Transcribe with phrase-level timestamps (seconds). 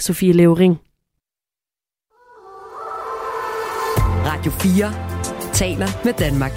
[0.00, 0.78] Sofie Levering.
[4.26, 4.92] Radio 4
[5.52, 6.52] taler med Danmark.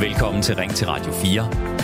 [0.00, 1.75] Velkommen til Ring til Radio 4.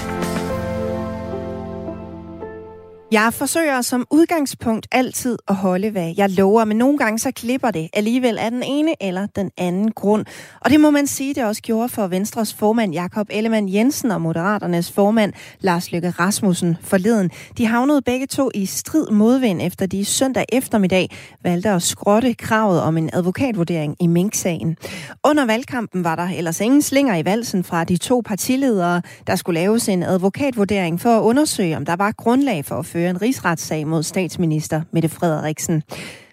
[3.12, 7.70] Jeg forsøger som udgangspunkt altid at holde, hvad jeg lover, men nogle gange så klipper
[7.70, 10.24] det alligevel af den ene eller den anden grund.
[10.60, 14.20] Og det må man sige, det også gjorde for Venstres formand Jakob Ellemann Jensen og
[14.20, 17.30] Moderaternes formand Lars Løkke Rasmussen forleden.
[17.58, 21.10] De havnede begge to i strid modvind, efter de søndag eftermiddag
[21.44, 24.76] valgte at skrotte kravet om en advokatvurdering i Mink-sagen.
[25.24, 29.60] Under valgkampen var der ellers ingen slinger i valsen fra de to partiledere, der skulle
[29.60, 33.22] laves en advokatvurdering for at undersøge, om der var grundlag for at føre føre en
[33.22, 35.82] rigsretssag mod statsminister Mette Frederiksen.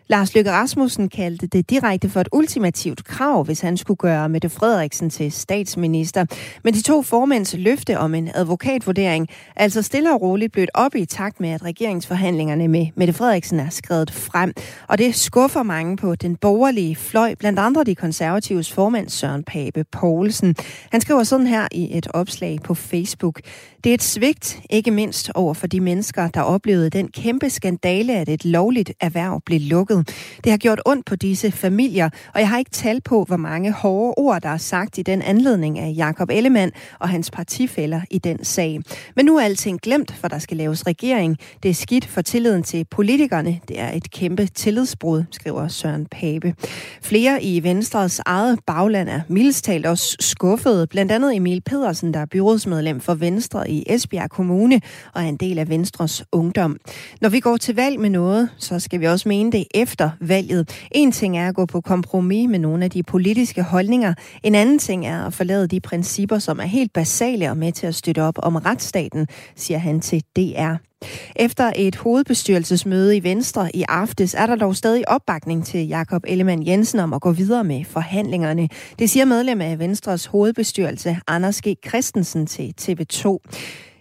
[0.10, 4.50] Lars Løkke Rasmussen kaldte det direkte for et ultimativt krav, hvis han skulle gøre Mette
[4.50, 6.26] Frederiksen til statsminister.
[6.64, 11.06] Men de to formænds løfte om en advokatvurdering altså stille og roligt blødt op i
[11.06, 14.54] takt med, at regeringsforhandlingerne med Mette Frederiksen er skrevet frem.
[14.88, 19.84] Og det skuffer mange på den borgerlige fløj, blandt andre de konservatives formand Søren Pape
[19.92, 20.56] Poulsen.
[20.92, 23.42] Han skriver sådan her i et opslag på Facebook.
[23.84, 28.16] Det er et svigt, ikke mindst over for de mennesker, der oplevede den kæmpe skandale,
[28.16, 30.08] at et lovligt erhverv blev lukket.
[30.44, 33.72] Det har gjort ondt på disse familier, og jeg har ikke tal på, hvor mange
[33.72, 38.18] hårde ord, der er sagt i den anledning af Jakob Ellemann og hans partifælder i
[38.18, 38.80] den sag.
[39.16, 41.38] Men nu er alting glemt, for der skal laves regering.
[41.64, 43.60] Det er skidt for tilliden til politikerne.
[43.68, 46.54] Det er et kæmpe tillidsbrud, skriver Søren Pape.
[47.02, 50.88] Flere i Venstres eget bagland er mildest talt også skuffede.
[50.88, 54.82] Blandt andet Emil Pedersen, der er byrådsmedlem for Venstre i Esbjerg Kommune
[55.14, 56.78] og er en del af Venstres ungdom.
[57.22, 60.88] Når vi går til valg med noget, så skal vi også mene det efter valget.
[60.92, 64.14] En ting er at gå på kompromis med nogle af de politiske holdninger.
[64.44, 67.88] En anden ting er at forlade de principper, som er helt basale og med til
[67.88, 70.89] at støtte op om retsstaten, siger han til DR.
[71.36, 76.68] Efter et hovedbestyrelsesmøde i Venstre i aftes, er der dog stadig opbakning til Jakob Ellemann
[76.68, 78.70] Jensen om at gå videre med forhandlingerne.
[79.00, 81.76] Det siger medlem af Venstres hovedbestyrelse, Anders G.
[81.88, 83.38] Christensen til TV2.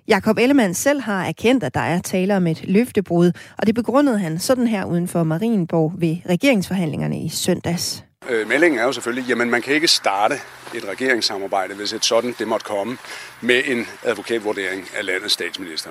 [0.08, 4.18] Jakob Ellemann selv har erkendt, at der er tale om et løftebrud, og det begrundede
[4.18, 8.04] han sådan her uden for Marienborg ved regeringsforhandlingerne i søndags.
[8.28, 10.34] Øh, meldingen er jo selvfølgelig, at man kan ikke starte
[10.74, 12.96] et regeringssamarbejde, hvis et sådan det måtte komme,
[13.40, 15.90] med en advokatvurdering af landets statsminister.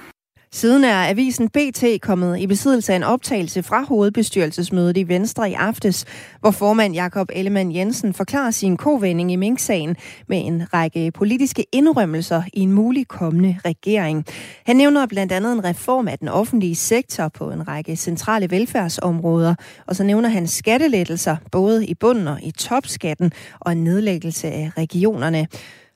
[0.52, 5.54] Siden er avisen BT kommet i besiddelse af en optagelse fra hovedbestyrelsesmødet i Venstre i
[5.54, 6.06] aftes,
[6.40, 9.96] hvor formand Jakob Ellemann Jensen forklarer sin kovending i Mink-sagen
[10.28, 14.26] med en række politiske indrømmelser i en mulig kommende regering.
[14.66, 19.56] Han nævner blandt andet en reform af den offentlige sektor på en række centrale velfærdsområder,
[19.88, 24.72] og så nævner han skattelettelser både i bunden og i topskatten og en nedlæggelse af
[24.78, 25.48] regionerne.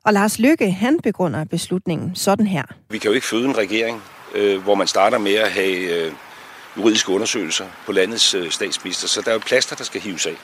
[0.06, 2.64] Og Lars Lykke, han begrunder beslutningen sådan her.
[2.90, 4.02] Vi kan jo ikke føde en regering,
[4.34, 6.14] øh, hvor man starter med at have øh,
[6.78, 9.08] juridiske undersøgelser på landets øh, statsminister.
[9.08, 10.38] Så der er jo plaster, der skal hives af.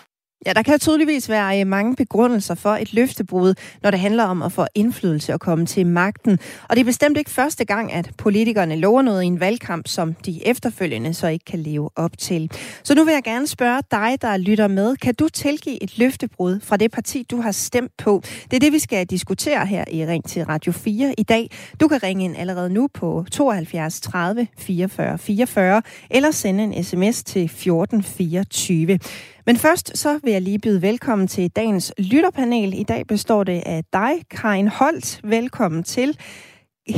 [0.46, 3.53] Ja, der kan tydeligvis være øh, mange begrundelser for et løftebrud,
[3.84, 6.40] når det handler om at få indflydelse og komme til magten.
[6.70, 10.14] Og det er bestemt ikke første gang, at politikerne lover noget i en valgkamp, som
[10.14, 12.52] de efterfølgende så ikke kan leve op til.
[12.84, 14.96] Så nu vil jeg gerne spørge dig, der lytter med.
[14.96, 18.22] Kan du tilgive et løftebrud fra det parti, du har stemt på?
[18.44, 21.50] Det er det, vi skal diskutere her i Ring til Radio 4 i dag.
[21.80, 27.24] Du kan ringe ind allerede nu på 72 30 44 44 eller sende en sms
[27.24, 29.00] til 14 24.
[29.47, 32.69] Men først så vil jeg lige byde velkommen til dagens lytterpanel.
[32.81, 35.22] I dag består det af dig, Karin Holt.
[35.24, 36.09] Velkommen til.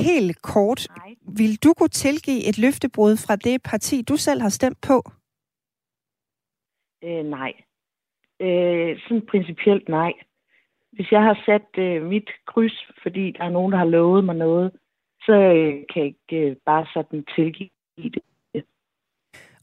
[0.08, 1.16] Helt kort, Nej.
[1.40, 4.98] vil du kunne tilgive et løftebrud fra det parti, du selv har stemt på?
[7.04, 7.54] Øh, nej.
[8.46, 10.14] Øh, sådan principielt nej.
[10.92, 14.36] Hvis jeg har sat øh, mit kryds, fordi der er nogen, der har lovet mig
[14.36, 14.72] noget,
[15.22, 18.24] så øh, kan jeg ikke øh, bare sådan tilgive det.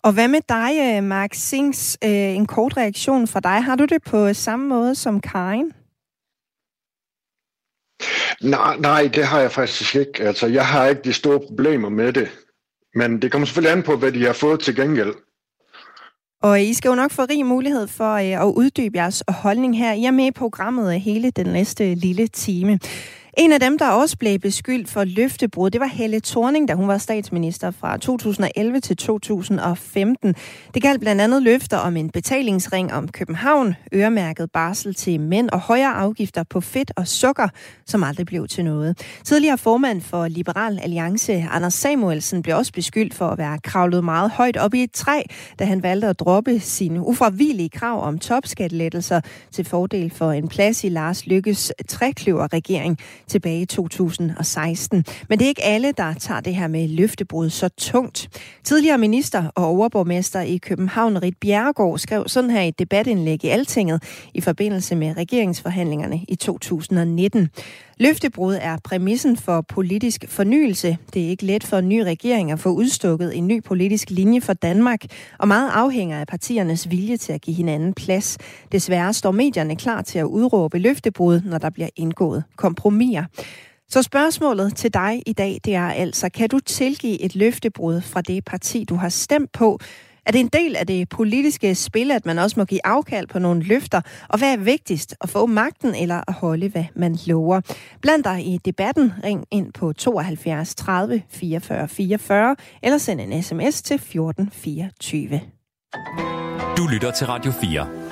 [0.02, 1.98] Og hvad med dig, øh, Mark Sings?
[2.04, 3.64] Øh, en kort reaktion fra dig.
[3.64, 5.72] Har du det på samme måde som Karin?
[8.42, 10.22] Nej, nej, det har jeg faktisk ikke.
[10.22, 12.28] Altså, jeg har ikke de store problemer med det.
[12.94, 15.14] Men det kommer selvfølgelig an på, hvad de har fået til gengæld.
[16.42, 19.92] Og I skal jo nok få rig mulighed for øh, at uddybe jeres holdning her.
[19.92, 22.78] I er med i programmet hele den næste lille time.
[23.38, 26.88] En af dem, der også blev beskyldt for løftebrud, det var Helle Thorning, da hun
[26.88, 30.34] var statsminister fra 2011 til 2015.
[30.74, 35.60] Det galt blandt andet løfter om en betalingsring om København, øremærket barsel til mænd og
[35.60, 37.48] højere afgifter på fedt og sukker,
[37.86, 38.98] som aldrig blev til noget.
[39.24, 44.30] Tidligere formand for Liberal Alliance, Anders Samuelsen, blev også beskyldt for at være kravlet meget
[44.30, 45.22] højt op i et træ,
[45.58, 49.20] da han valgte at droppe sine ufravigelige krav om topskattelettelser
[49.52, 55.04] til fordel for en plads i Lars Lykkes trekløverregering tilbage i 2016.
[55.28, 58.28] Men det er ikke alle, der tager det her med løftebrud så tungt.
[58.64, 63.48] Tidligere minister og overborgmester i København, Rit Bjerregaard, skrev sådan her i et debatindlæg i
[63.48, 64.02] Altinget
[64.34, 67.50] i forbindelse med regeringsforhandlingerne i 2019.
[68.00, 70.98] Løftebrud er præmissen for politisk fornyelse.
[71.14, 74.40] Det er ikke let for en ny regering at få udstukket en ny politisk linje
[74.40, 75.00] for Danmark,
[75.38, 78.38] og meget afhænger af partiernes vilje til at give hinanden plads.
[78.72, 83.24] Desværre står medierne klar til at udråbe løftebrud, når der bliver indgået kompromiser.
[83.88, 88.20] Så spørgsmålet til dig i dag, det er altså, kan du tilgive et løftebrud fra
[88.20, 89.78] det parti, du har stemt på,
[90.26, 93.38] er det en del af det politiske spil, at man også må give afkald på
[93.38, 94.00] nogle løfter?
[94.28, 97.60] Og hvad er vigtigst, at få magten eller at holde, hvad man lover?
[98.02, 99.12] Bland dig i debatten.
[99.24, 105.40] Ring ind på 72 30 44 44 eller send en sms til 14 24.
[106.76, 108.05] Du lytter til Radio 4.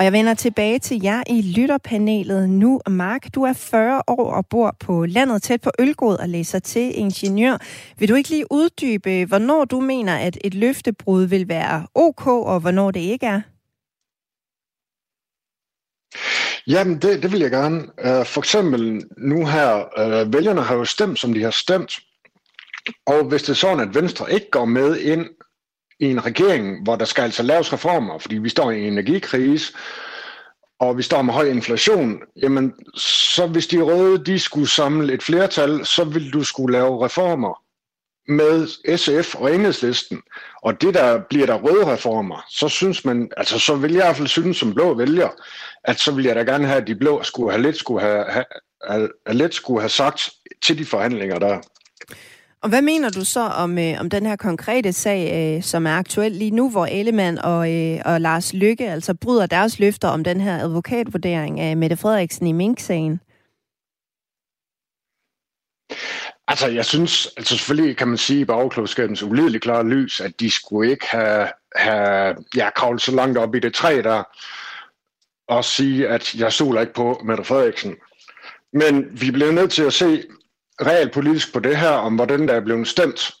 [0.00, 2.80] Og jeg vender tilbage til jer i lytterpanelet nu.
[2.88, 6.98] Mark, du er 40 år og bor på landet tæt på Ølgod og læser til
[6.98, 7.58] ingeniør.
[7.98, 12.60] Vil du ikke lige uddybe, hvornår du mener, at et løftebrud vil være ok, og
[12.60, 13.40] hvornår det ikke er?
[16.66, 17.78] Jamen, det, det vil jeg gerne.
[17.78, 21.98] Uh, for eksempel nu her, uh, vælgerne har jo stemt, som de har stemt.
[23.06, 25.26] Og hvis det er sådan, at Venstre ikke går med ind
[26.00, 29.72] i en regering, hvor der skal altså laves reformer, fordi vi står i en energikrise,
[30.80, 35.22] og vi står med høj inflation, jamen så hvis de røde de skulle samle et
[35.22, 37.62] flertal, så vil du skulle lave reformer
[38.28, 38.66] med
[38.96, 40.22] SF og enhedslisten.
[40.62, 44.04] Og det der bliver der røde reformer, så synes man, altså så vil jeg i
[44.04, 45.28] hvert fald synes som blå vælger,
[45.84, 48.24] at så vil jeg da gerne have, at de blå skulle have lidt skulle have,
[48.28, 48.44] have,
[48.88, 50.30] have, have lidt skulle have sagt
[50.62, 51.58] til de forhandlinger der.
[52.62, 55.90] Og hvad mener du så om, øh, om den her konkrete sag, øh, som er
[55.90, 60.24] aktuel lige nu, hvor Ellemann og, øh, og Lars Lykke altså bryder deres løfter om
[60.24, 63.20] den her advokatvurdering af Mette Frederiksen i Mink-sagen?
[66.48, 70.50] Altså, jeg synes, altså selvfølgelig kan man sige i bagklogskabens ulideligt klare lys, at de
[70.50, 74.22] skulle ikke have, have ja, kravlet så langt op i det træ der,
[75.48, 77.96] og sige, at jeg stoler ikke på Mette Frederiksen.
[78.72, 80.24] Men vi blev nødt til at se
[80.86, 83.34] realpolitisk på det her, om hvordan der er blevet stemt.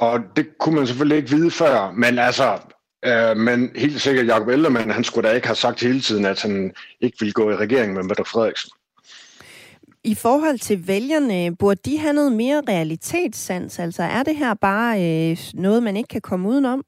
[0.00, 2.58] Og det kunne man selvfølgelig ikke vide før, men altså,
[3.04, 6.42] øh, men helt sikkert Jacob Ellermann, han skulle da ikke have sagt hele tiden, at
[6.42, 8.70] han ikke ville gå i regering med Mette Frederiksen.
[10.04, 13.78] I forhold til vælgerne, burde de have noget mere realitetssans?
[13.78, 16.84] Altså er det her bare øh, noget, man ikke kan komme udenom?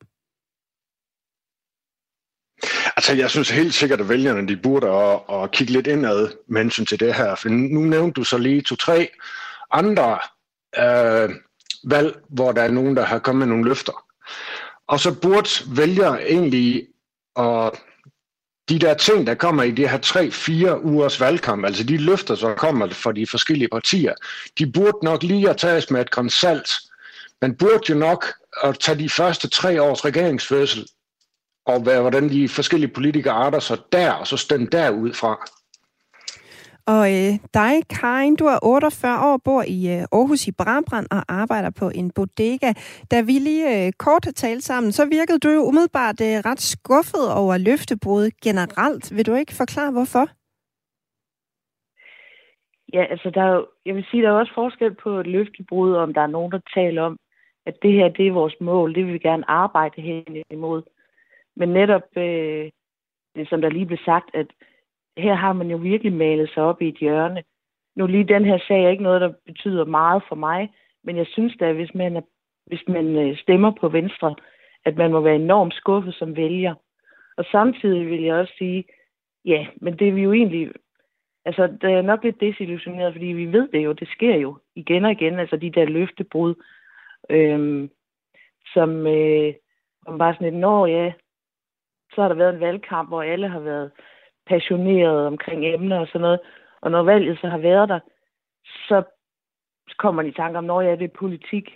[2.97, 6.61] Altså, jeg synes helt sikkert, at vælgerne de burde at, at kigge lidt indad med
[6.61, 7.35] hensyn til det her.
[7.35, 9.09] For nu nævnte du så lige to-tre
[9.71, 10.19] andre
[10.79, 11.31] øh,
[11.85, 14.05] valg, hvor der er nogen, der har kommet med nogle løfter.
[14.89, 16.87] Og så burde vælgere egentlig
[17.35, 17.77] og
[18.69, 22.57] de der ting, der kommer i de her tre-fire ugers valgkamp, altså de løfter, som
[22.57, 24.15] kommer fra de forskellige partier,
[24.59, 26.71] de burde nok lige at tages med et konsalt.
[27.43, 28.27] Man burde jo nok
[28.63, 30.87] at tage de første tre års regeringsførsel
[31.75, 35.35] og hvad, hvordan de forskellige politikere arter sig der, og så stemme derud fra.
[36.95, 41.23] Og øh, dig, Karin, du er 48 år, bor i øh, Aarhus i Brabrand og
[41.29, 42.73] arbejder på en bodega.
[43.11, 47.27] Da vi lige øh, kort talte sammen, så virkede du jo umiddelbart øh, ret skuffet
[47.41, 49.17] over løftebrud generelt.
[49.17, 50.25] Vil du ikke forklare, hvorfor?
[52.95, 55.95] Ja, altså der er jo, jeg vil sige, der er også forskel på et løftebrud,
[55.95, 57.17] om der er nogen, der taler om,
[57.67, 60.83] at det her, det er vores mål, det vil vi gerne arbejde hen imod.
[61.61, 62.71] Men netop, øh,
[63.35, 64.47] det, som der lige blev sagt, at
[65.17, 67.43] her har man jo virkelig malet sig op i et hjørne.
[67.97, 70.73] Nu lige den her sag er ikke noget, der betyder meget for mig,
[71.05, 72.21] men jeg synes da, hvis man, er,
[72.67, 74.35] hvis man øh, stemmer på Venstre,
[74.85, 76.75] at man må være enormt skuffet som vælger.
[77.37, 78.85] Og samtidig vil jeg også sige,
[79.45, 80.73] ja, men det er vi jo egentlig,
[81.45, 85.05] altså det er nok lidt desillusioneret, fordi vi ved det jo, det sker jo igen
[85.05, 86.55] og igen, altså de der løftebrud,
[87.31, 87.91] øhm,
[88.75, 89.55] som, øh,
[90.09, 91.13] man bare sådan et, når ja,
[92.15, 93.91] så har der været en valgkamp, hvor alle har været
[94.47, 96.41] passionerede omkring emner og sådan noget.
[96.81, 98.01] Og når valget så har været der,
[98.65, 99.03] så
[99.99, 101.67] kommer man i tanke om, når ja, det er politik.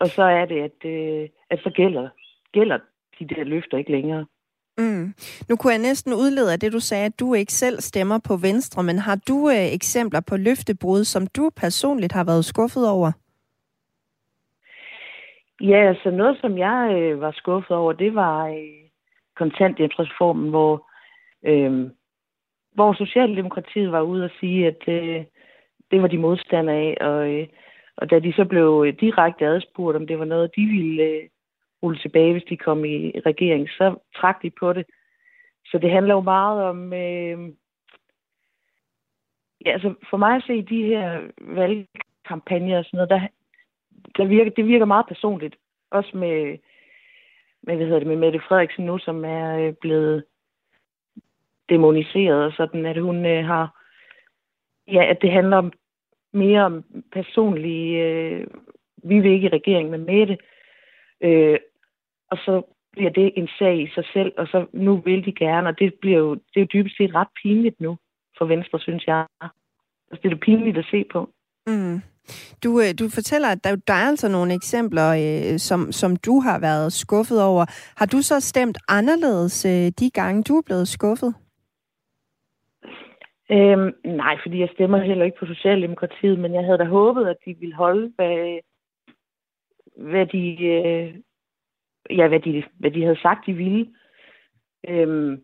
[0.00, 2.08] Og så er det, at, øh, at så gælder,
[2.52, 2.78] gælder
[3.18, 4.26] de der løfter ikke længere.
[4.78, 5.14] Mm.
[5.48, 8.36] Nu kunne jeg næsten udlede af det, du sagde, at du ikke selv stemmer på
[8.36, 13.12] Venstre, men har du øh, eksempler på løftebrud, som du personligt har været skuffet over?
[15.60, 18.81] Ja, altså noget, som jeg øh, var skuffet over, det var øh,
[19.36, 20.88] kontanthjælpsreformen, hvor,
[21.42, 21.90] øh,
[22.74, 25.24] hvor Socialdemokratiet var ude og sige, at øh,
[25.90, 27.48] det var de modstandere af, og, øh,
[27.96, 31.28] og da de så blev direkte adspurgt, om det var noget, de ville øh,
[31.82, 34.86] rulle tilbage, hvis de kom i regering, så trak de på det.
[35.66, 37.38] Så det handler jo meget om, øh,
[39.64, 43.20] ja, altså for mig at se de her valgkampagner og sådan noget, der,
[44.16, 45.56] der virker, det virker meget personligt.
[45.90, 46.58] Også med,
[47.62, 50.24] med, hvad hedder det, med Mette Frederiksen nu, som er øh, blevet
[51.68, 53.82] demoniseret, og sådan at hun øh, har,
[54.88, 55.72] ja, at det handler om,
[56.32, 58.46] mere om personlige, øh,
[59.04, 60.38] vi vil ikke i regering med Mette,
[61.20, 61.58] øh,
[62.30, 65.68] og så bliver det en sag i sig selv, og så nu vil de gerne,
[65.68, 67.96] og det bliver jo, det er jo dybest set ret pinligt nu
[68.38, 69.26] for Venstre, synes jeg.
[69.40, 71.30] Altså, det er det pinligt at se på.
[71.66, 72.00] Mm.
[72.64, 76.40] Du, øh, du fortæller, at der, der er altså nogle eksempler, øh, som, som du
[76.40, 77.64] har været skuffet over.
[77.96, 81.34] Har du så stemt anderledes øh, de gange, du er blevet skuffet?
[83.50, 87.36] Øhm, nej, fordi jeg stemmer heller ikke på Socialdemokratiet, men jeg havde da håbet, at
[87.46, 88.58] de ville holde, hvad,
[89.96, 91.14] hvad de, øh,
[92.18, 93.94] ja, hvad de, hvad de havde sagt, de ville.
[94.88, 95.42] Øhm,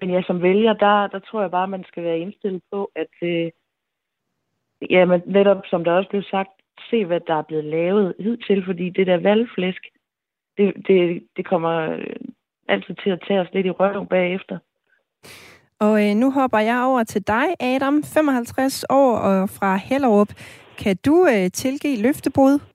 [0.00, 3.14] men ja, som vælger, der, der tror jeg bare, man skal være indstillet på, at
[3.22, 3.50] øh,
[4.90, 6.50] ja, men netop som der også blev sagt,
[6.90, 9.82] se hvad der er blevet lavet hidtil, fordi det der valgflæsk,
[10.58, 11.96] det, det, det kommer
[12.68, 14.58] altid til at tage os lidt i røven bagefter.
[15.80, 20.28] Og øh, nu hopper jeg over til dig, Adam, 55 år og fra Hellerup.
[20.82, 22.58] Kan du øh, tilgive løftebrud?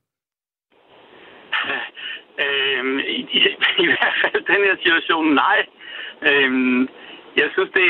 [2.45, 3.39] Øhm, i, i,
[3.83, 5.59] I hvert fald den her situation, nej.
[6.29, 6.81] Øhm,
[7.35, 7.89] jeg synes, det,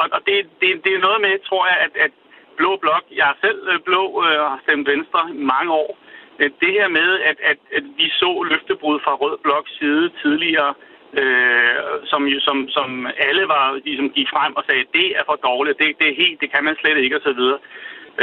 [0.00, 2.12] og, og det, det, det er noget med, tror jeg, at, at
[2.58, 5.90] blå blok, jeg er selv øh, blå øh, og har stemt venstre i mange år.
[6.38, 10.74] Øh, det her med, at, at, at vi så løftebrud fra rød blok side tidligere,
[11.20, 11.78] øh,
[12.10, 15.78] som, jo, som, som alle var, ligesom gik frem og sagde, det er for dårligt,
[15.78, 17.42] det, det er helt, det kan man slet ikke, osv.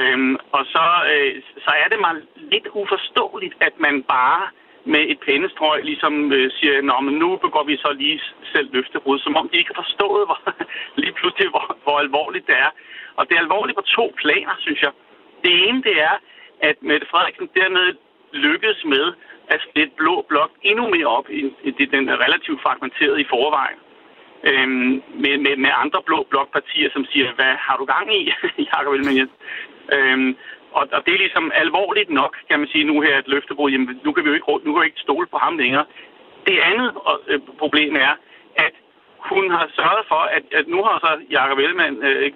[0.01, 2.13] Øhm, og så, øh, så er det mig
[2.53, 4.41] lidt uforståeligt, at man bare
[4.85, 8.21] med et pennestrøg ligesom øh, siger, Nå, men nu begår vi så lige
[8.53, 10.39] selv løftebrud, som om de ikke har forstået hvor,
[11.01, 12.71] lige pludselig, hvor, hvor alvorligt det er.
[13.17, 14.91] Og det er alvorligt på to planer, synes jeg.
[15.43, 16.15] Det ene, det er,
[16.61, 17.95] at Mette Frederiksen dermed
[18.33, 19.05] lykkedes med
[19.47, 23.79] at splitte blå blok endnu mere op i, i den relativt fragmenterede i forvejen.
[24.49, 28.21] Øhm, med, med, med andre blå blokpartier, som siger, hvad har du gang i,
[28.71, 29.29] Jakob Ellemann
[29.95, 30.37] øhm,
[30.77, 33.71] og, og det er ligesom alvorligt nok, kan man sige nu her, et løftebrud.
[33.71, 35.85] Jamen, nu kan vi jo ikke, nu kan vi ikke stole på ham længere.
[36.47, 36.89] Det andet
[37.27, 38.13] øh, problem er,
[39.31, 42.31] hun har sørget for, at, at nu har så Jacob Ellemann øh,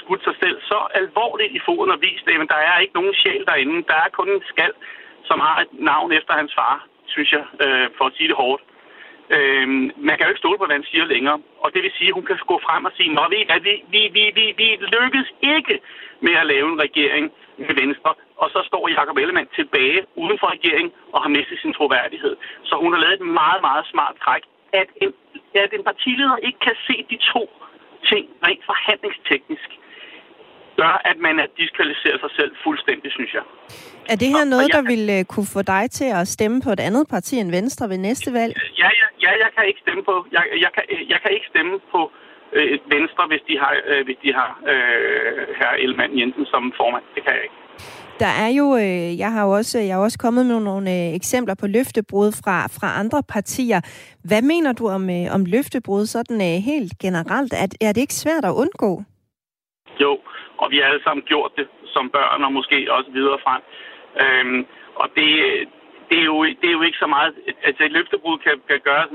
[0.00, 3.14] skudt sig selv så alvorligt i foden og vist, det, men der er ikke nogen
[3.14, 3.76] sjæl derinde.
[3.90, 4.72] Der er kun en skal,
[5.28, 8.62] som har et navn efter hans far, synes jeg, øh, for at sige det hårdt.
[9.36, 9.68] Øh,
[10.08, 11.38] man kan jo ikke stole på, hvad han siger længere.
[11.62, 13.10] Og det vil sige, at hun kan gå frem og sige,
[13.54, 15.80] at vi, vi, vi, vi, vi lykkes ikke
[16.20, 18.14] med at lave en regering med Venstre.
[18.42, 22.36] Og så står Jacob Ellemann tilbage uden for regeringen og har mistet sin troværdighed.
[22.64, 25.12] Så hun har lavet et meget, meget smart træk, at en,
[25.54, 27.42] at en partileder ikke kan se de to
[28.10, 29.68] ting rent forhandlingsteknisk
[30.80, 33.44] gør, at man er diskvalificeret sig selv fuldstændig, synes jeg.
[34.12, 36.82] Er det her noget, der vil uh, kunne få dig til at stemme på et
[36.88, 38.52] andet parti end Venstre ved næste valg?
[38.82, 41.74] Ja, ja, ja jeg kan ikke stemme på, jeg, jeg, kan, jeg kan ikke stemme
[41.94, 42.00] på
[42.56, 47.04] øh, Venstre, hvis de har, øh, hvis de har øh, herr Ellemann Jensen som formand.
[47.14, 47.58] Det kan jeg ikke.
[48.20, 51.14] Der er jo, øh, jeg har jo også, jeg har også kommet med nogle øh,
[51.14, 53.80] eksempler på løftebrud fra, fra andre partier.
[54.28, 57.52] Hvad mener du om, øh, om løftebrud sådan øh, helt generelt?
[57.52, 59.02] Er, er det ikke svært at undgå?
[60.00, 60.12] Jo,
[60.58, 63.62] og vi har alle sammen gjort det som børn og måske også videre frem.
[64.22, 64.60] Øhm,
[65.00, 65.30] og det,
[66.12, 67.32] det, er jo, det er jo ikke så meget...
[67.68, 69.08] Altså et løftebrud kan, kan gøres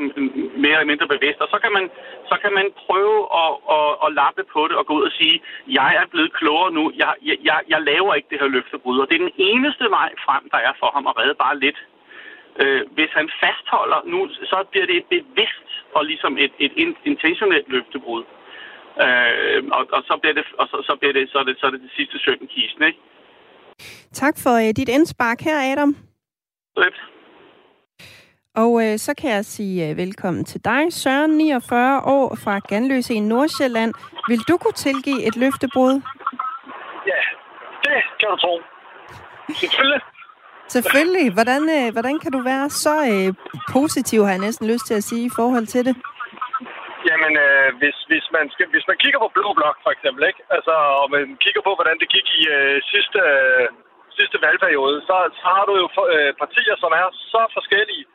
[0.63, 1.85] mere eller mindre bevidst, og så kan man,
[2.31, 5.35] så kan man prøve at, at, at lappe på det og gå ud og sige,
[5.79, 7.13] jeg er blevet klogere nu, jeg,
[7.49, 8.97] jeg, jeg laver ikke det her løftebrud.
[9.01, 11.79] Og det er den eneste vej frem, der er for ham at redde bare lidt.
[12.61, 14.19] Øh, hvis han fastholder nu,
[14.51, 16.73] så bliver det bevidst og ligesom et, et
[17.11, 18.23] intentionelt løftebrud.
[19.05, 21.65] Øh, og, og, så bliver det, og så, så bliver det, så er det, så
[21.67, 22.99] er det, det sidste 17 kisten, ikke?
[24.21, 26.06] Tak for uh, dit indspark her, Adam.
[26.77, 26.97] Lidt.
[28.63, 33.13] Og øh, så kan jeg sige øh, velkommen til dig, Søren, 49 år fra Ganløse
[33.13, 33.93] i Nordsjælland.
[34.29, 35.93] Vil du kunne tilgive et løftebrud?
[37.11, 37.21] Ja,
[37.83, 38.61] det kan du tro.
[39.63, 40.01] Selvfølgelig.
[40.75, 41.33] Selvfølgelig.
[41.37, 43.29] Hvordan, øh, hvordan kan du være så øh,
[43.77, 45.95] positiv, har jeg næsten lyst til at sige, i forhold til det?
[47.09, 50.41] Jamen, øh, hvis, hvis, man skal, hvis man kigger på Blå Blok, for eksempel, ikke?
[50.55, 53.67] Altså, og man kigger på, hvordan det gik i øh, sidste, øh,
[54.19, 58.05] sidste valgperiode, så, så har du jo øh, partier, som er så forskellige.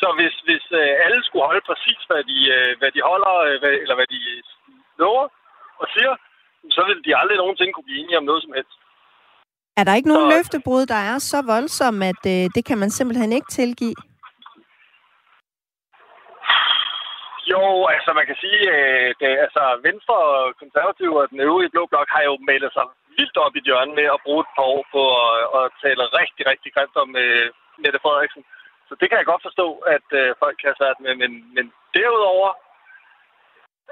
[0.00, 3.54] Så hvis, hvis øh, alle skulle holde præcis, hvad de, øh, hvad de holder, øh,
[3.60, 4.20] hvad, eller hvad de
[5.02, 5.26] lover
[5.82, 6.12] og siger,
[6.76, 8.76] så ville de aldrig nogensinde kunne blive enige om noget som helst.
[9.80, 12.90] Er der ikke nogen så, løftebrud, der er så voldsomme, at øh, det kan man
[12.90, 14.00] simpelthen ikke tilgive?
[17.52, 17.62] Jo,
[17.94, 22.08] altså man kan sige, at det, altså, Venstre og Konservative og den øvrige blå blok
[22.16, 22.86] har jo malet sig
[23.18, 26.42] vildt op i hjørnet med at bruge et par år på at, at tale rigtig,
[26.52, 27.46] rigtig grimt om uh,
[27.82, 28.44] Mette Frederiksen.
[28.88, 31.12] Så det kan jeg godt forstå, at uh, folk kan svært med.
[31.22, 31.64] Men, men
[31.96, 32.48] derudover,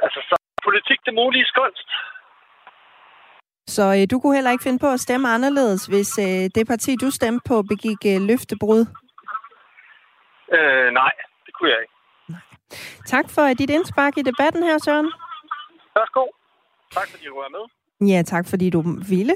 [0.04, 1.88] altså så er politik det mulige kunst.
[3.76, 6.90] Så øh, du kunne heller ikke finde på at stemme anderledes, hvis øh, det parti,
[7.04, 8.82] du stemte på, begik øh, løftebrud?
[10.56, 11.12] Øh, nej,
[11.46, 11.91] det kunne jeg ikke.
[13.06, 15.12] Tak for dit indspark i debatten her, Søren.
[15.96, 16.24] Værsgo.
[16.96, 17.64] Tak fordi du var med.
[18.06, 19.34] Ja, tak fordi du ville.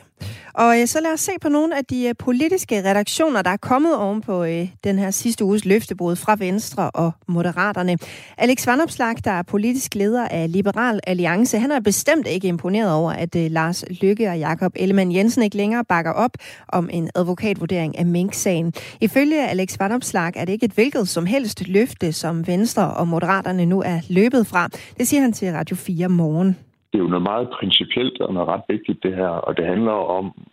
[0.54, 3.56] Og øh, så lad os se på nogle af de øh, politiske redaktioner, der er
[3.56, 7.98] kommet oven på øh, den her sidste uges løftebrud fra Venstre og Moderaterne.
[8.38, 13.12] Alex Vandopslag, der er politisk leder af Liberal Alliance, han er bestemt ikke imponeret over,
[13.12, 16.32] at øh, Lars Lykke og Jakob Ellemann Jensen ikke længere bakker op
[16.68, 18.72] om en advokatvurdering af Mink-sagen.
[19.00, 23.66] Ifølge Alex Vandopslag er det ikke et hvilket som helst løfte, som Venstre og Moderaterne
[23.66, 24.68] nu er løbet fra.
[24.98, 26.56] Det siger han til Radio 4 morgen
[26.92, 29.98] det er jo noget meget principielt og noget ret vigtigt, det her, og det handler
[30.18, 30.46] om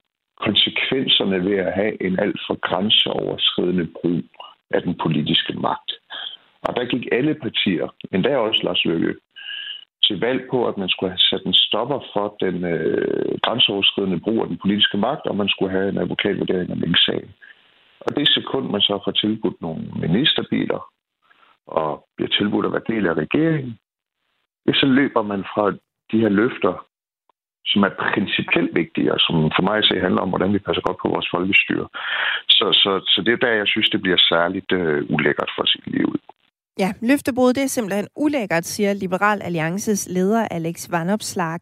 [0.45, 4.23] konsekvenserne ved at have en alt for grænseoverskridende brug
[4.75, 5.91] af den politiske magt.
[6.61, 9.15] Og der gik alle partier, endda også Lars Løkke,
[10.03, 14.41] til valg på, at man skulle have sat en stopper for den øh, grænseoverskridende brug
[14.41, 17.31] af den politiske magt, og man skulle have en advokatvurdering af Mink-sagen.
[17.99, 20.81] Og det sekund, man så får tilbudt nogle ministerbiler,
[21.67, 23.77] og bliver tilbudt at være del af regeringen,
[24.73, 25.73] så løber man fra
[26.13, 26.73] de her løfter,
[27.71, 30.99] som er principielt vigtige, og som for mig se handler om, hvordan vi passer godt
[31.01, 31.87] på vores folkestyre.
[32.57, 35.87] Så, så, så det er der, jeg synes, det bliver særligt øh, ulækkert for sit
[35.87, 36.21] liv ud.
[36.79, 41.59] Ja, løftebrud det er simpelthen ulækkert, siger Liberal Alliances leder Alex Vanopslag.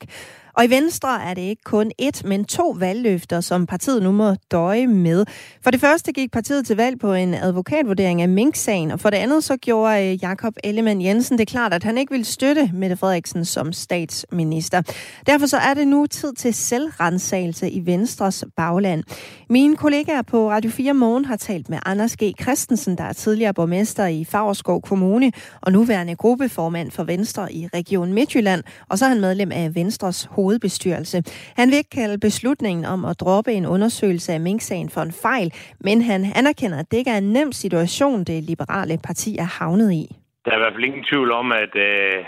[0.53, 4.35] Og i Venstre er det ikke kun et, men to valgløfter, som partiet nu må
[4.51, 5.25] døje med.
[5.63, 9.17] For det første gik partiet til valg på en advokatvurdering af Mink-sagen, og for det
[9.17, 12.97] andet så gjorde øh, Jakob Ellemann Jensen det klart, at han ikke ville støtte Mette
[12.97, 14.81] Frederiksen som statsminister.
[15.27, 19.03] Derfor så er det nu tid til selvrensagelse i Venstres bagland.
[19.49, 22.33] Mine kollegaer på Radio 4 Morgen har talt med Anders G.
[22.41, 25.31] Christensen, der er tidligere borgmester i Favreskov Kommune
[25.61, 30.29] og nuværende gruppeformand for Venstre i Region Midtjylland, og så er han medlem af Venstres
[30.41, 31.17] hovedbestyrelse.
[31.59, 35.49] Han vil ikke kalde beslutningen om at droppe en undersøgelse af Mink-sagen for en fejl,
[35.87, 39.91] men han anerkender, at det ikke er en nem situation, det liberale parti er havnet
[40.03, 40.05] i.
[40.45, 42.19] Der er i hvert fald ingen tvivl om, at, øh,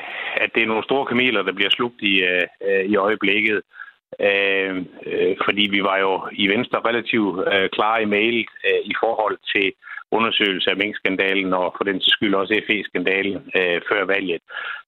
[0.43, 3.61] at det er nogle store kameler, der bliver slugt i, øh, i øjeblikket.
[4.19, 4.75] Øh,
[5.11, 9.37] øh, fordi vi var jo i Venstre relativt øh, klare i mail øh, i forhold
[9.53, 9.67] til
[10.17, 14.41] undersøgelse af minkskandalen og for den skyld også FE-skandalen øh, før valget.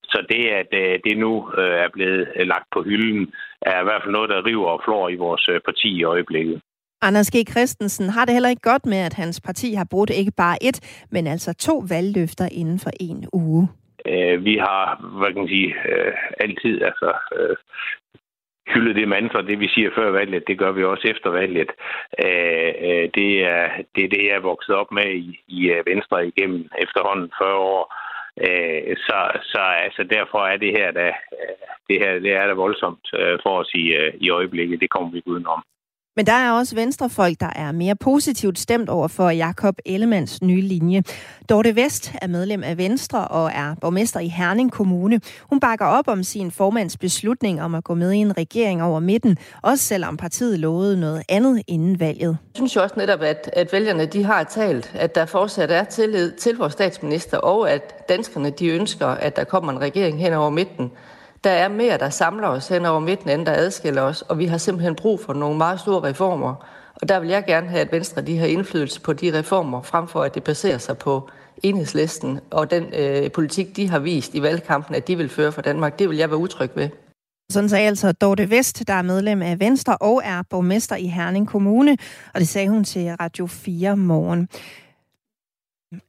[0.03, 4.01] Så det, at øh, det nu øh, er blevet lagt på hylden, er i hvert
[4.03, 6.61] fald noget, der river og flår i vores øh, parti i øjeblikket.
[7.01, 7.37] Anders G.
[7.51, 11.05] Christensen har det heller ikke godt med, at hans parti har brugt ikke bare et,
[11.11, 13.67] men altså to valgløfter inden for en uge.
[14.11, 14.83] Øh, vi har,
[15.17, 17.09] hvad kan man sige, øh, altid altså,
[18.67, 21.71] øh, hylde det mantra, det vi siger før valget, det gør vi også efter valget.
[22.25, 25.85] Øh, øh det, er, det er det, jeg er vokset op med i, i øh,
[25.85, 27.83] Venstre igennem efterhånden 40 år.
[28.45, 31.11] Øh, så, så altså, derfor er det her, der,
[31.89, 33.07] det her det er da voldsomt
[33.43, 33.85] for os i,
[34.25, 34.81] i øjeblikket.
[34.81, 35.63] Det kommer vi ikke udenom.
[36.15, 40.61] Men der er også venstrefolk, der er mere positivt stemt over for Jakob Ellemands nye
[40.61, 41.03] linje.
[41.49, 45.21] Dorte Vest er medlem af Venstre og er borgmester i Herning Kommune.
[45.49, 48.99] Hun bakker op om sin formands beslutning om at gå med i en regering over
[48.99, 52.37] midten, også selvom partiet lovede noget andet inden valget.
[52.53, 55.83] Jeg synes jo også netop, at, at vælgerne de har talt, at der fortsat er
[55.83, 60.33] tillid til vores statsminister, og at danskerne de ønsker, at der kommer en regering hen
[60.33, 60.91] over midten.
[61.45, 64.45] Der er mere, der samler os hen over midten, end der adskiller os, og vi
[64.45, 66.65] har simpelthen brug for nogle meget store reformer.
[67.01, 70.07] Og der vil jeg gerne have, at Venstre de har indflydelse på de reformer, frem
[70.07, 71.29] for at det baserer sig på
[71.63, 75.61] enhedslisten og den øh, politik, de har vist i valgkampen, at de vil føre for
[75.61, 75.99] Danmark.
[75.99, 76.89] Det vil jeg være utryg ved.
[77.51, 81.47] Sådan sagde altså Dorte Vest, der er medlem af Venstre og er borgmester i Herning
[81.47, 81.97] Kommune,
[82.33, 84.49] og det sagde hun til Radio 4 morgen.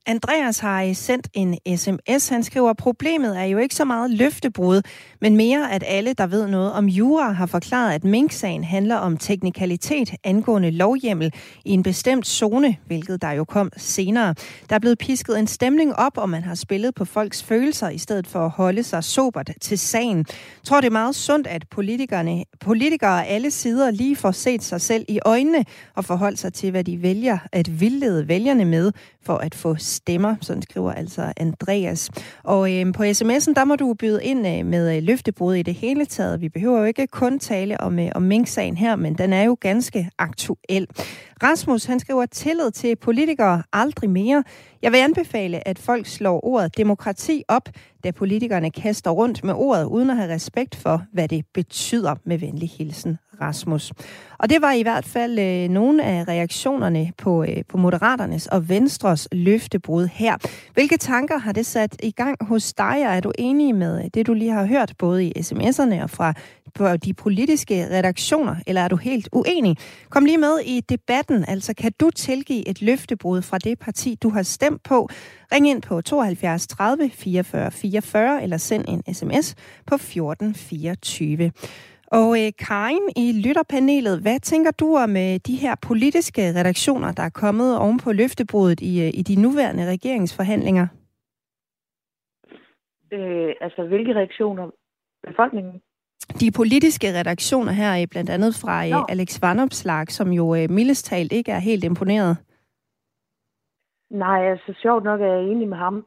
[0.07, 2.29] Andreas har sendt en sms.
[2.29, 4.83] Han skriver, problemet er jo ikke så meget løftebrud,
[5.21, 9.17] men mere, at alle, der ved noget om jura, har forklaret, at Mink-sagen handler om
[9.17, 11.33] teknikalitet angående lovhjemmel
[11.65, 14.35] i en bestemt zone, hvilket der jo kom senere.
[14.69, 17.99] Der er blevet pisket en stemning op, og man har spillet på folks følelser, i
[17.99, 20.19] stedet for at holde sig sobert til sagen.
[20.19, 20.25] Jeg
[20.65, 24.81] tror, det er meget sundt, at politikerne, politikere af alle sider lige får set sig
[24.81, 28.93] selv i øjnene og forholdt sig til, hvad de vælger at vildlede vælgerne med
[29.27, 32.11] for at få stemmer, sådan skriver altså Andreas.
[32.45, 35.75] Og øh, på sms'en, der må du byde ind øh, med øh, løftebrud i det
[35.75, 36.41] hele taget.
[36.41, 39.57] Vi behøver jo ikke kun tale om, øh, om Mink-sagen her, men den er jo
[39.61, 40.87] ganske aktuel.
[41.43, 44.45] Rasmus, han skriver tillid til politikere aldrig mere.
[44.87, 47.69] Jeg vil anbefale, at folk slår ordet demokrati op.
[48.05, 52.39] da politikerne kaster rundt med ordet, uden at have respekt for, hvad det betyder med
[52.39, 53.93] venlig hilsen Rasmus.
[54.39, 58.69] Og det var i hvert fald øh, nogle af reaktionerne på, øh, på Moderaternes og
[58.69, 60.37] Venstres løftebrud her.
[60.75, 64.27] Hvilke tanker har det sat i gang hos dig, er du enig med øh, det,
[64.27, 66.35] du lige har hørt, både i sms'erne og fra
[66.75, 69.77] på de politiske redaktioner, eller er du helt uenig?
[70.11, 74.29] Kom lige med i debatten, altså kan du tilgive et løftebrud fra det parti, du
[74.29, 75.09] har stemt på?
[75.53, 79.55] Ring ind på 72 30 44 44, eller send en sms
[79.87, 81.53] på 1424.
[82.07, 87.23] Og øh, Karin i lytterpanelet, hvad tænker du om øh, de her politiske redaktioner, der
[87.23, 90.87] er kommet oven på løftebruddet i, øh, i de nuværende regeringsforhandlinger?
[93.13, 94.71] Øh, altså, hvilke reaktioner?
[95.27, 95.81] Befolkningen?
[96.41, 101.33] De politiske redaktioner her, blandt andet fra øh, Alex Vanopslag, som jo øh, mildest talt
[101.33, 102.37] ikke er helt imponeret.
[104.17, 106.07] Nej, altså sjovt nok er jeg enig med ham.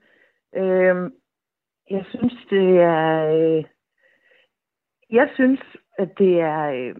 [0.55, 1.11] Øh,
[1.89, 3.27] jeg synes, det er...
[3.37, 3.63] Øh,
[5.09, 5.59] jeg synes,
[5.97, 6.71] at det er...
[6.71, 6.95] Øh,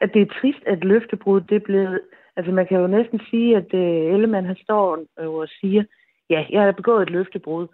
[0.00, 2.00] at det er trist, at løftebrud det er blevet...
[2.36, 5.84] Altså man kan jo næsten sige, at øh, Ellemann han står øh, og siger,
[6.30, 7.66] ja, jeg har begået et løftebrud.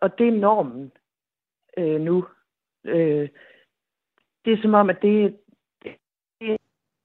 [0.00, 0.92] Og det er normen
[1.78, 2.26] øh, nu.
[2.84, 3.28] Øh,
[4.44, 5.36] det er som om, at det,
[5.82, 5.96] det,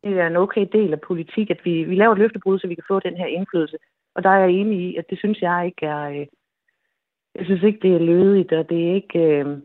[0.03, 2.75] det er en okay del af politik, at vi, vi laver et løftebrud, så vi
[2.75, 3.77] kan få den her indflydelse.
[4.15, 6.09] Og der er jeg enig i, at det synes jeg ikke er...
[6.09, 6.27] Øh,
[7.35, 9.19] jeg synes ikke, det er lødigt, og det er ikke...
[9.19, 9.57] Øh,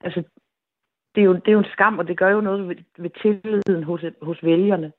[0.00, 0.22] altså,
[1.14, 3.10] det er, jo, det er jo en skam, og det gør jo noget ved, ved
[3.22, 4.92] tilliden hos, hos vælgerne.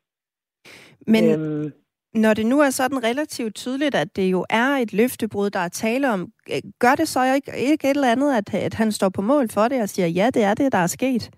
[1.08, 1.72] Men øhm,
[2.14, 5.68] når det nu er sådan relativt tydeligt, at det jo er et løftebrud, der er
[5.68, 9.10] tale om, øh, gør det så ikke, ikke et eller andet, at, at han står
[9.10, 11.32] på mål for det og siger, ja, det er det, der er sket?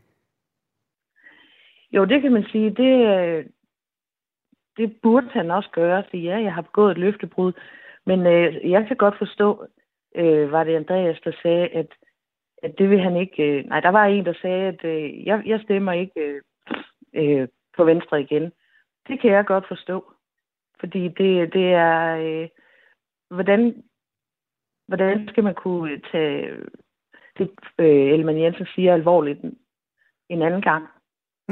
[1.91, 2.69] Jo, det kan man sige.
[2.69, 3.45] Det, øh,
[4.77, 6.03] det burde han også gøre.
[6.11, 7.53] Sige, ja, jeg har begået et løftebrud.
[8.05, 9.65] Men øh, jeg kan godt forstå,
[10.15, 11.87] øh, var det Andreas, der sagde, at,
[12.63, 13.43] at det vil han ikke...
[13.43, 16.41] Øh, nej, der var en, der sagde, at øh, jeg, jeg stemmer ikke øh,
[17.13, 18.51] øh, på Venstre igen.
[19.07, 20.13] Det kan jeg godt forstå.
[20.79, 22.17] Fordi det, det er...
[22.17, 22.49] Øh,
[23.29, 23.83] hvordan,
[24.87, 26.55] hvordan skal man kunne tage
[27.37, 29.39] det, øh, Ellemann Jensen siger alvorligt
[30.29, 30.87] en anden gang?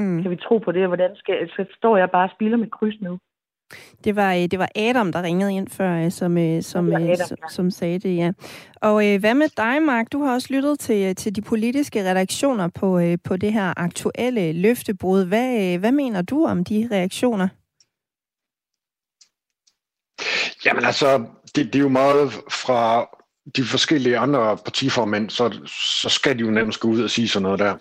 [0.01, 0.21] Mm.
[0.21, 0.87] Kan vi tro på det?
[0.87, 3.17] Hvordan skal, så står jeg bare og spiller med kryds nu.
[4.03, 7.15] Det var, øh, det var Adam, der ringede ind før, øh, som, øh, som, Adam,
[7.15, 7.47] som, ja.
[7.49, 8.31] som sagde det, ja.
[8.75, 10.11] Og hvad med dig, Mark?
[10.11, 15.25] Du har også lyttet til, til de politiske redaktioner på, på det her aktuelle løftebrud.
[15.25, 17.47] Hvad, hvad mener du om de reaktioner?
[20.65, 23.09] Jamen altså, det, det er jo meget fra
[23.55, 25.69] de forskellige andre partiformænd, så,
[26.01, 27.75] så skal de jo nærmest gå ud og sige sådan noget der.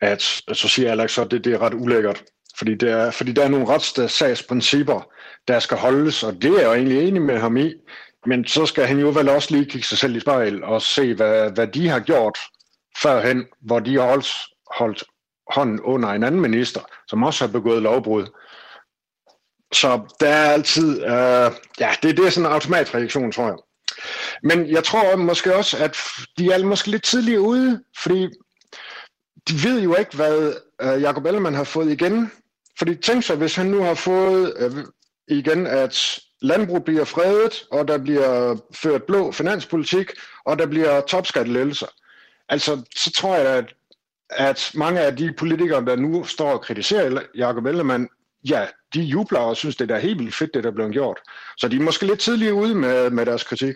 [0.00, 2.24] At, så siger Alex, at det, det er ret ulækkert.
[2.58, 5.10] Fordi, det er, fordi der er nogle retssagsprincipper,
[5.48, 7.74] der skal holdes, og det er jeg jo egentlig enig med ham i.
[8.26, 11.14] Men så skal han jo vel også lige kigge sig selv i spejl og se,
[11.14, 12.38] hvad, hvad de har gjort
[13.02, 14.28] førhen, hvor de har holdt,
[14.76, 15.04] holdt
[15.54, 18.26] hånden under en anden minister, som også har begået lovbrud.
[19.72, 23.56] Så der er altid, øh, ja, det, det er sådan en automatreaktion, tror jeg.
[24.42, 25.96] Men jeg tror måske også, at
[26.38, 28.28] de er måske lidt tidligere ude, fordi
[29.50, 32.32] de ved jo ikke, hvad øh, Jacob Ellemann har fået igen.
[32.78, 34.84] Fordi tænk sig, hvis han nu har fået øh,
[35.28, 40.10] igen, at landbrug bliver fredet, og der bliver ført blå finanspolitik,
[40.44, 41.86] og der bliver topskattelettelser.
[42.48, 43.74] Altså, så tror jeg, at,
[44.30, 48.08] at mange af de politikere, der nu står og kritiserer Jacob Ellemann,
[48.48, 51.18] ja, de jubler og synes, det er helt vildt fedt, det der er blevet gjort.
[51.56, 53.74] Så de er måske lidt tidligere ude med, med deres kritik.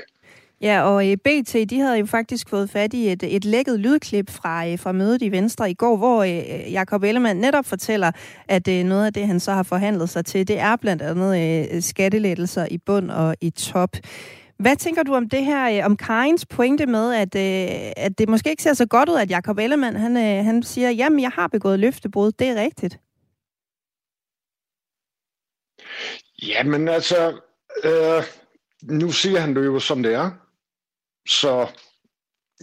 [0.64, 4.30] Ja, og øh, BT, de havde jo faktisk fået fat i et, et lækket lydklip
[4.30, 8.10] fra, øh, fra mødet i Venstre i går, hvor øh, øh Jakob Ellemann netop fortæller,
[8.48, 11.72] at øh, noget af det, han så har forhandlet sig til, det er blandt andet
[11.74, 13.90] øh, skattelettelser i bund og i top.
[14.58, 17.36] Hvad tænker du om det her, om Karins pointe med, at,
[17.96, 21.20] at det måske ikke ser så godt ud, at Jakob Ellemann, han, han siger, jamen,
[21.20, 22.98] jeg har begået løftebrud, det er rigtigt?
[26.42, 27.40] Jamen altså,
[27.84, 28.22] øh,
[28.82, 30.43] nu siger han det jo, som det er.
[31.28, 31.66] Så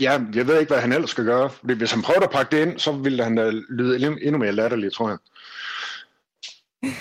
[0.02, 1.50] ja, jeg ved ikke, hvad han ellers skal gøre.
[1.62, 4.94] Hvis han prøver at pakke det ind, så ville han da lyde endnu mere latterligt,
[4.94, 5.18] tror jeg.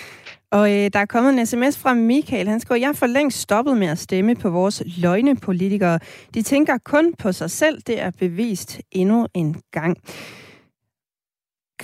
[0.51, 2.47] Og øh, der er kommet en sms fra Michael.
[2.47, 5.99] Han skriver, jeg har for længst stoppet med at stemme på vores løgnepolitikere.
[6.33, 7.81] De tænker kun på sig selv.
[7.87, 9.97] Det er bevist endnu en gang.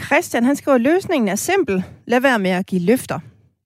[0.05, 1.83] Christian, han skriver, løsningen er simpel.
[2.05, 3.19] Lad være med at give løfter.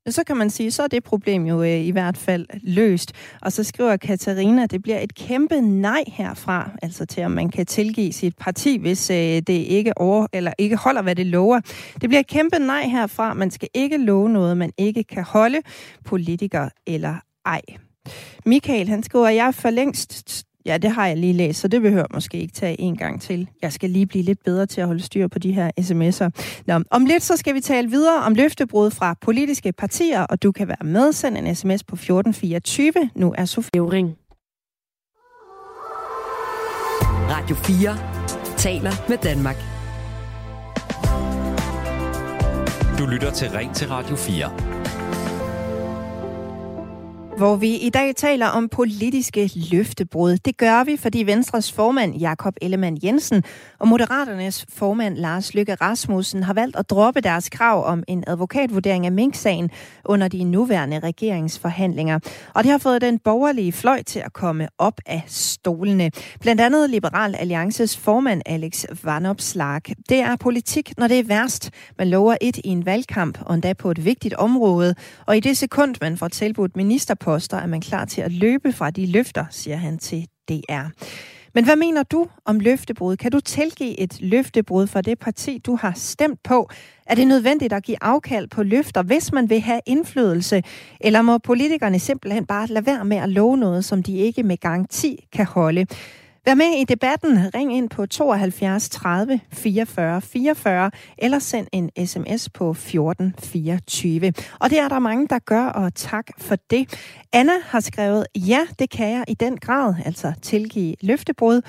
[0.10, 3.12] Så kan man sige, så er det problem jo øh, i hvert fald løst.
[3.42, 7.66] Og så skriver Katarina, det bliver et kæmpe nej herfra, altså til om man kan
[7.66, 11.60] tilgive sit parti, hvis øh, det ikke over, eller ikke holder, hvad det lover.
[12.02, 13.34] Det bliver et kæmpe nej herfra.
[13.34, 15.58] Man skal ikke love noget, man ikke kan holde,
[16.06, 17.62] politiker eller ej.
[18.46, 21.68] Michael, han skriver, at jeg er for længst Ja, det har jeg lige læst, så
[21.68, 23.50] det behøver jeg måske ikke tage en gang til.
[23.62, 26.62] Jeg skal lige blive lidt bedre til at holde styr på de her sms'er.
[26.68, 30.52] Nå, om lidt så skal vi tale videre om løftebrud fra politiske partier, og du
[30.52, 31.14] kan være med.
[31.14, 32.94] Send en sms på 1424.
[33.16, 34.16] Nu er Sofie Ring.
[37.30, 37.98] Radio 4
[38.58, 39.56] taler med Danmark.
[43.00, 44.81] Du lytter til Ring til Radio 4
[47.42, 50.38] hvor vi i dag taler om politiske løftebrud.
[50.38, 53.44] Det gør vi, fordi Venstres formand Jakob Ellemann Jensen
[53.80, 59.06] og Moderaternes formand Lars Lykke Rasmussen har valgt at droppe deres krav om en advokatvurdering
[59.06, 59.70] af Mink-sagen
[60.06, 62.20] under de nuværende regeringsforhandlinger.
[62.56, 66.12] Og det har fået den borgerlige fløj til at komme op af stolene.
[66.40, 69.82] Blandt andet Liberal Alliances formand Alex Vanopslag.
[70.10, 71.70] Det er politik, når det er værst.
[71.98, 74.96] Man lover et i en valgkamp, og endda på et vigtigt område.
[75.26, 78.72] Og i det sekund, man får tilbudt ministerpost, poster er man klar til at løbe
[78.72, 80.86] fra de løfter, siger han til DR.
[81.54, 83.18] Men hvad mener du om løftebrud?
[83.18, 86.70] Kan du tilgive et løftebrud fra det parti, du har stemt på?
[87.06, 90.64] Er det nødvendigt at give afkald på løfter, hvis man vil have indflydelse?
[91.02, 94.58] Eller må politikerne simpelthen bare lade være med at love noget, som de ikke med
[94.58, 95.86] garanti kan holde?
[96.46, 97.56] Vær med i debatten.
[97.56, 104.34] Ring ind på 72 30 44 44 eller send en sms på 14 24.
[104.60, 107.00] Og det er der mange, der gør, og tak for det.
[107.34, 111.62] Anna har skrevet, ja, det kan jeg i den grad, altså tilgive løftebrud.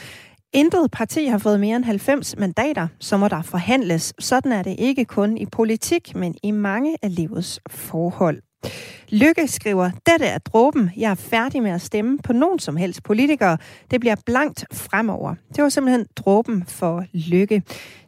[0.53, 4.15] Intet parti har fået mere end 90 mandater, så må der forhandles.
[4.19, 8.43] Sådan er det ikke kun i politik, men i mange af livets forhold.
[9.13, 10.91] Lykke skriver, dette er dråben.
[10.97, 13.59] Jeg er færdig med at stemme på nogen som helst politikere.
[13.91, 15.35] Det bliver blankt fremover.
[15.57, 17.63] Det var simpelthen dråben for Lykke.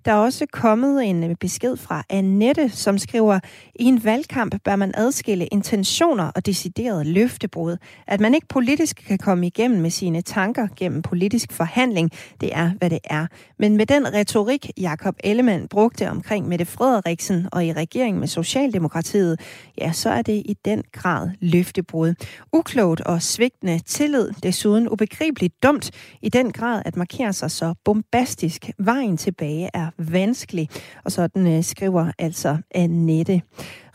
[0.04, 3.40] Der er også kommet en øh, besked fra Annette, som skriver,
[3.74, 7.76] i en valgkamp bør man adskille intentioner og decideret løftebrud.
[8.06, 12.70] At man ikke politisk kan komme igennem med sine tanker gennem politisk forhandling, det er,
[12.78, 13.26] hvad det er.
[13.58, 19.40] Men med den retorik, Jakob Ellemann brugte omkring Mette Frederiksen og i regeringen med Socialdemokratiet,
[19.78, 22.14] ja, så er det i den grad løftebrud.
[22.52, 25.90] Uklogt og svigtende tillid, desuden ubegribeligt dumt,
[26.22, 28.70] i den grad at markere sig så bombastisk.
[28.78, 30.68] Vejen tilbage er vanskelig,
[31.04, 33.42] og sådan øh, skriver altså Annette.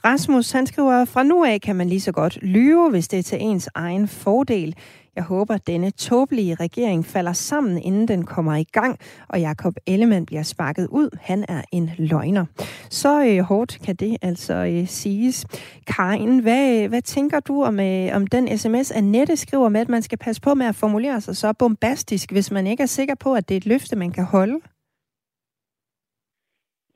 [0.05, 3.23] Rasmus, han skriver, fra nu af kan man lige så godt lyve, hvis det er
[3.23, 4.75] til ens egen fordel.
[5.15, 9.73] Jeg håber, at denne tåbelige regering falder sammen, inden den kommer i gang, og Jakob
[9.87, 11.09] Ellemann bliver sparket ud.
[11.21, 12.45] Han er en løgner.
[12.89, 15.45] Så øh, hårdt kan det altså øh, siges.
[15.87, 19.89] Karin, hvad, øh, hvad tænker du om, øh, om den sms, Annette skriver med, at
[19.89, 23.15] man skal passe på med at formulere sig så bombastisk, hvis man ikke er sikker
[23.15, 24.59] på, at det er et løfte, man kan holde?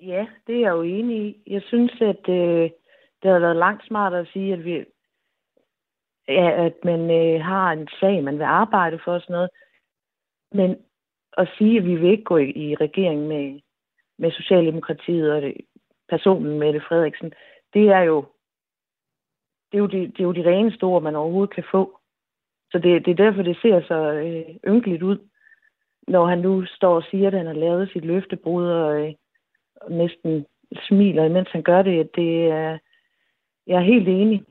[0.01, 1.37] Ja, det er jeg jo enig i.
[1.47, 2.69] Jeg synes, at øh,
[3.21, 4.85] det har været langt smartere at sige, at vi,
[6.27, 9.49] ja, at man øh, har en sag, man vil arbejde for og sådan noget.
[10.51, 10.77] Men
[11.37, 13.59] at sige, at vi vil ikke gå i, i regering med,
[14.17, 15.53] med Socialdemokratiet og det,
[16.09, 17.33] personen Mette Frederiksen,
[17.73, 18.25] det er jo
[19.71, 21.99] det er jo de, det er jo de reneste ord, man overhovedet kan få.
[22.71, 25.17] Så det, det er derfor, det ser så øh, ynkeligt ud,
[26.07, 29.13] når han nu står og siger, at han har lavet sit løftebrud og, øh,
[29.75, 30.45] og næsten
[30.87, 32.15] smiler, mens han gør det.
[32.15, 32.77] det er,
[33.67, 34.43] jeg er helt enig.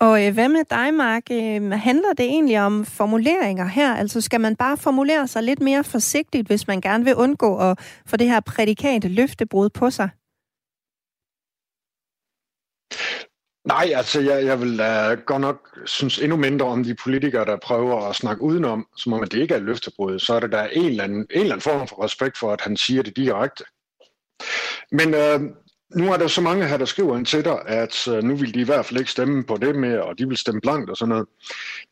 [0.00, 1.22] Og øh, hvad med dig, Mark?
[1.30, 3.94] Øh, handler det egentlig om formuleringer her?
[3.94, 7.78] Altså skal man bare formulere sig lidt mere forsigtigt, hvis man gerne vil undgå at
[8.06, 10.10] få det her prædikat løftebrud på sig?
[13.64, 17.56] Nej, altså jeg, jeg vil uh, godt nok synes endnu mindre om de politikere, der
[17.56, 20.18] prøver at snakke udenom, som om at det ikke er et løftebrud.
[20.18, 22.60] Så er det der en eller, anden, en eller anden form for respekt for, at
[22.60, 23.64] han siger det direkte.
[24.92, 25.40] Men øh,
[25.96, 28.54] nu er der så mange her, der skriver ind til dig, at uh, nu vil
[28.54, 30.96] de i hvert fald ikke stemme på det mere, og de vil stemme blankt og
[30.96, 31.26] sådan noget.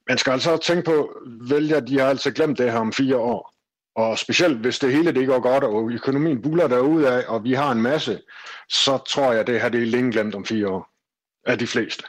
[0.08, 3.54] Man skal altså tænke på, vælger de har altså glemt det her om fire år.
[3.96, 6.68] Og specielt hvis det hele det går godt, og økonomien buller
[7.12, 8.20] af, og vi har en masse,
[8.68, 10.90] så tror jeg, det her det er længe glemt om fire år
[11.46, 12.04] af de fleste.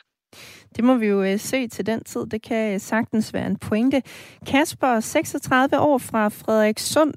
[0.76, 2.26] Det må vi jo uh, se til den tid.
[2.26, 4.02] Det kan uh, sagtens være en pointe.
[4.48, 7.14] Kasper, 36 år fra Frederikssund.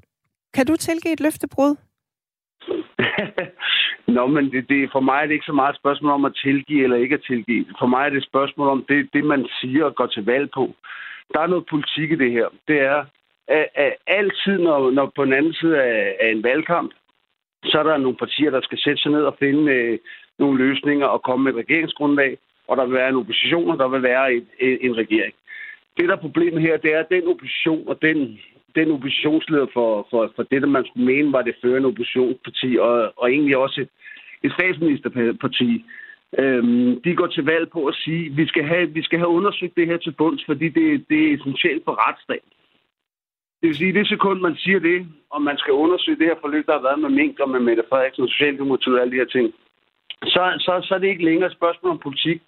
[0.53, 1.75] Kan du tilgive et løftebrud?
[4.07, 6.35] Nå, men det, det, for mig er det ikke så meget et spørgsmål om at
[6.43, 7.65] tilgive eller ikke at tilgive.
[7.79, 10.51] For mig er det et spørgsmål om det, det man siger og går til valg
[10.51, 10.75] på.
[11.33, 12.47] Der er noget politik i det her.
[12.67, 13.05] Det er,
[13.47, 16.91] at, at altid, når, når på den anden side af, af en valgkamp,
[17.65, 19.99] så er der nogle partier, der skal sætte sig ned og finde øh,
[20.39, 22.37] nogle løsninger og komme med et regeringsgrundlag,
[22.67, 25.33] og der vil være en opposition, og der vil være et, et, en regering.
[25.97, 28.39] Det, der er problemet her, det er, at den opposition og den
[28.75, 33.13] den oppositionsleder for, for, for det, der man skulle mene var det førende oppositionsparti, og,
[33.17, 33.89] og egentlig også et,
[34.43, 35.85] et statsministerparti,
[36.39, 39.35] øhm, de går til valg på at sige, at vi skal have, vi skal have
[39.37, 42.51] undersøgt det her til bunds, fordi det, det er essentielt for retsstaten.
[43.61, 46.35] Det vil sige, at det sekund, man siger det, og man skal undersøge det her
[46.41, 49.21] forløb, der har været med Mink og med Mette Frederiksen og Socialdemokratiet og alle de
[49.23, 49.53] her ting,
[50.25, 52.41] så, så, så er det ikke længere et spørgsmål om politik.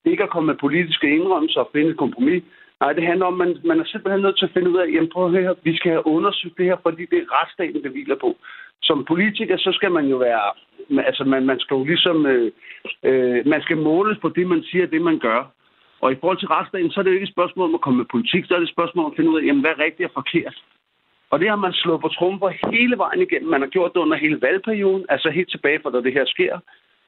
[0.00, 2.42] Det er ikke at komme med politiske indrømmelser og finde et kompromis.
[2.80, 4.86] Nej, det handler om, at man, man er simpelthen nødt til at finde ud af,
[4.94, 7.90] jamen prøv at høre, vi skal have undersøgt det her, fordi det er retsstaten, det
[7.90, 8.36] hviler på.
[8.82, 10.42] Som politiker, så skal man jo være,
[11.06, 12.52] altså man, man skal jo ligesom, øh,
[13.02, 15.52] øh, man skal måles på det, man siger, det man gør.
[16.00, 17.96] Og i forhold til retsstaten, så er det jo ikke et spørgsmål om at komme
[17.96, 19.84] med politik, så er det et spørgsmål om at finde ud af, jamen, hvad er
[19.84, 20.56] rigtigt og forkert.
[21.30, 23.50] Og det har man slået på trumfer hele vejen igennem.
[23.50, 26.58] Man har gjort det under hele valgperioden, altså helt tilbage fra da det her sker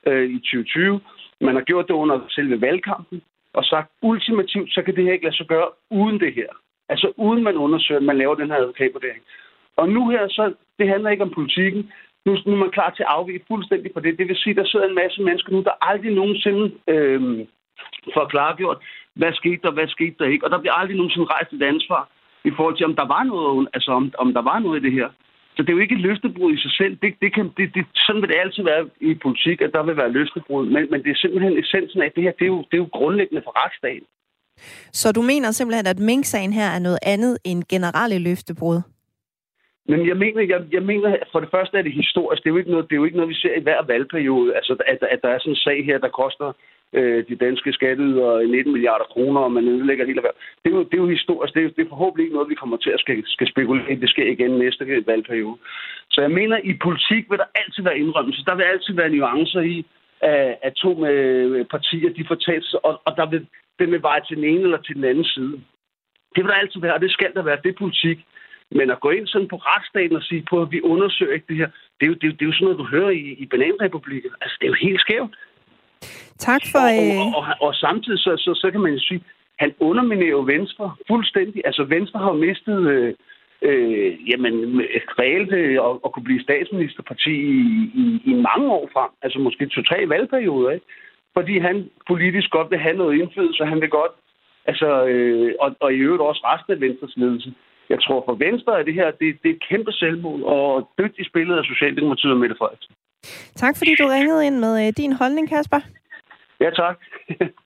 [0.07, 1.01] øh, i 2020.
[1.41, 3.23] Man har gjort det under selve valgkampen
[3.55, 6.49] og sagt, ultimativt, så kan det her ikke lade sig gøre uden det her.
[6.89, 9.23] Altså uden man undersøger, at man laver den her advokatvurdering.
[9.77, 11.93] Og nu her, så det handler ikke om politikken.
[12.27, 14.19] Nu, nu er man klar til at afvige fuldstændig på det.
[14.19, 17.47] Det vil sige, at der sidder en masse mennesker nu, der aldrig nogensinde øh,
[18.15, 18.79] får klargjort,
[19.15, 20.45] hvad skete der, hvad skete der ikke.
[20.45, 22.09] Og der bliver aldrig nogensinde rejst et ansvar
[22.45, 24.93] i forhold til, om der var noget, altså om, om der var noget i det
[24.93, 25.09] her.
[25.55, 26.93] Så det er jo ikke et løftebrud i sig selv.
[27.03, 29.97] Det, det kan, det, det, sådan vil det altid være i politik, at der vil
[29.97, 30.65] være løftebrud.
[30.75, 32.85] Men, men det er simpelthen essensen af, at det her det er, jo, det er
[32.85, 34.07] jo grundlæggende for retsstaten.
[34.93, 38.81] Så du mener simpelthen, at Mink-sagen her er noget andet end generelle løftebrud?
[39.89, 42.43] Men jeg mener, jeg, jeg mener, for det første er det historisk.
[42.43, 44.57] Det er jo ikke noget, det er jo ikke noget vi ser i hver valgperiode.
[44.57, 46.53] Altså, at, at der er sådan en sag her, der koster
[46.93, 50.39] øh, de danske skatteydere 19 milliarder kroner, og man ødelægger hele erhverv.
[50.65, 51.55] Det er jo, det er jo historisk.
[51.55, 54.11] Det er, det er forhåbentlig ikke noget, vi kommer til at skal, skal spekulere Det
[54.11, 55.59] sker igen næste valgperiode.
[56.11, 58.45] Så jeg mener, i politik vil der altid være indrømmelse.
[58.45, 59.87] Der vil altid være nuancer i,
[60.21, 63.47] at, at to med partier, de får talt, og, og der vil,
[63.79, 65.53] den vil veje til den ene eller til den anden side.
[66.35, 67.59] Det vil der altid være, og det skal der være.
[67.65, 68.19] Det er politik.
[68.79, 71.57] Men at gå ind sådan på retsstaten og sige på, at vi undersøger ikke det
[71.57, 73.47] her, det er jo, det er, det er jo sådan noget, du hører i, i
[73.47, 74.31] bananrepublikken.
[74.41, 75.35] Altså, det er jo helt skævt.
[76.39, 76.79] Tak for...
[76.79, 79.21] Og, og, og, og, og samtidig så, så, så kan man jo sige,
[79.59, 81.63] han underminerer jo Venstre fuldstændig.
[81.65, 82.81] Altså, Venstre har jo mistet...
[82.95, 83.15] Øh,
[83.63, 84.55] øh, jamen,
[85.21, 87.61] reelt øh, at, at kunne blive statsministerparti i,
[88.03, 89.11] i, i mange år frem.
[89.23, 90.87] Altså måske to-tre valgperioder, ikke?
[91.37, 94.13] Fordi han politisk godt vil have noget indflydelse, han vil godt,
[94.67, 97.55] altså, øh, og, og i øvrigt også resten af Venstres ledelse.
[97.89, 101.29] Jeg tror for Venstre er det her, det, det er et kæmpe selvmål, og dygtigt
[101.29, 102.95] spillet af Socialdemokratiet og Mette Frederiksen.
[103.57, 105.81] Tak fordi du ringede ind med øh, din holdning, Kasper.
[106.61, 106.97] Ja, tak.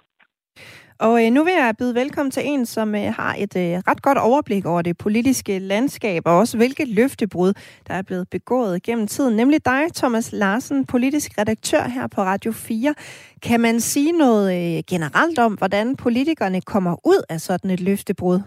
[0.99, 4.03] Og øh, nu vil jeg byde velkommen til en, som øh, har et øh, ret
[4.03, 7.53] godt overblik over det politiske landskab, og også hvilke løftebrud,
[7.89, 9.37] der er blevet begået gennem tiden.
[9.37, 12.95] Nemlig dig, Thomas Larsen, politisk redaktør her på Radio 4.
[13.43, 18.41] Kan man sige noget øh, generelt om, hvordan politikerne kommer ud af sådan et løftebrud?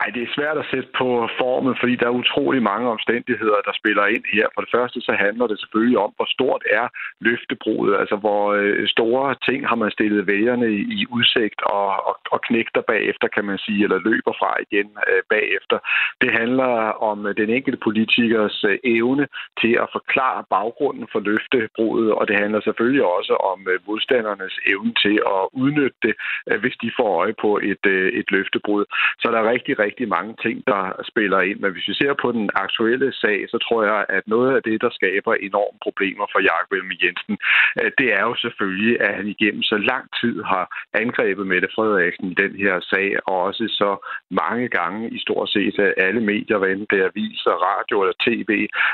[0.00, 1.08] Ej, det er svært at sætte på
[1.40, 4.46] formen, fordi der er utrolig mange omstændigheder, der spiller ind her.
[4.54, 6.86] For det første så handler det selvfølgelig om, hvor stort er
[7.20, 12.40] løftebruddet, altså hvor øh, store ting har man stillet vælgerne i, udsigt og, og, og
[12.40, 15.78] knægter bagefter, kan man sige, eller løber fra igen øh, bagefter.
[16.20, 16.72] Det handler
[17.10, 19.26] om øh, den enkelte politikers øh, evne
[19.60, 25.16] til at forklare baggrunden for løftebruddet, og det handler selvfølgelig også om modstandernes evne til
[25.36, 26.14] at udnytte det,
[26.60, 27.84] hvis de får øje på et,
[28.20, 28.84] et løftebrud.
[29.20, 31.58] Så der er rigtig, rigtig mange ting, der spiller ind.
[31.60, 34.76] Men hvis vi ser på den aktuelle sag, så tror jeg, at noget af det,
[34.84, 37.36] der skaber enorme problemer for Jakob Elm Jensen,
[37.80, 40.64] øh, det er jo selvfølgelig, at han igennem så lang tid har
[41.02, 43.90] angrebet Mette Frederiksen i den her sag, og også så
[44.30, 48.16] mange gange i stort set øh, alle medier, hvad enten det er aviser, radio eller
[48.28, 48.50] tv,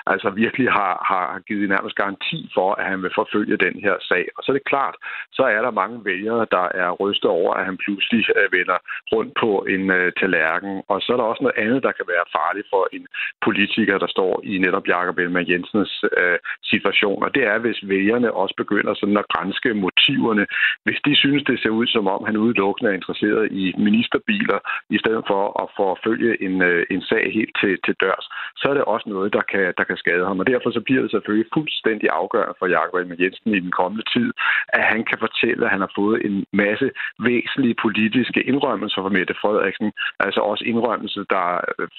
[0.07, 4.25] altså virkelig har, har givet nærmest garanti for, at han vil forfølge den her sag.
[4.37, 4.97] Og så er det klart,
[5.33, 8.79] så er der mange vælgere, der er rystet over, at han pludselig øh, vender
[9.13, 12.31] rundt på en uh, tallerken og så er der også noget andet, der kan være
[12.39, 13.07] farligt for en
[13.47, 16.39] politiker, der står i netop Jakob Ellemann Jensens øh,
[16.73, 17.23] situation.
[17.25, 20.45] Og det er, hvis vælgerne også begynder sådan at grænske motiverne.
[20.85, 24.59] Hvis de synes, det ser ud som om, han udelukkende er interesseret i ministerbiler,
[24.97, 28.75] i stedet for at forfølge en, øh, en sag helt til, til dørs, så er
[28.75, 30.39] det også noget, der kan, der kan skade ham.
[30.41, 34.05] Og derfor så bliver det selvfølgelig fuldstændig afgørende for Jakob Ellemann Jensen i den kommende
[34.15, 34.29] tid,
[34.69, 39.35] at han kan fortælle, at han har fået en masse væsentlige politiske indrømmelser fra Mette
[39.43, 39.93] Frederiksen,
[40.27, 41.47] altså også indrømmelse, der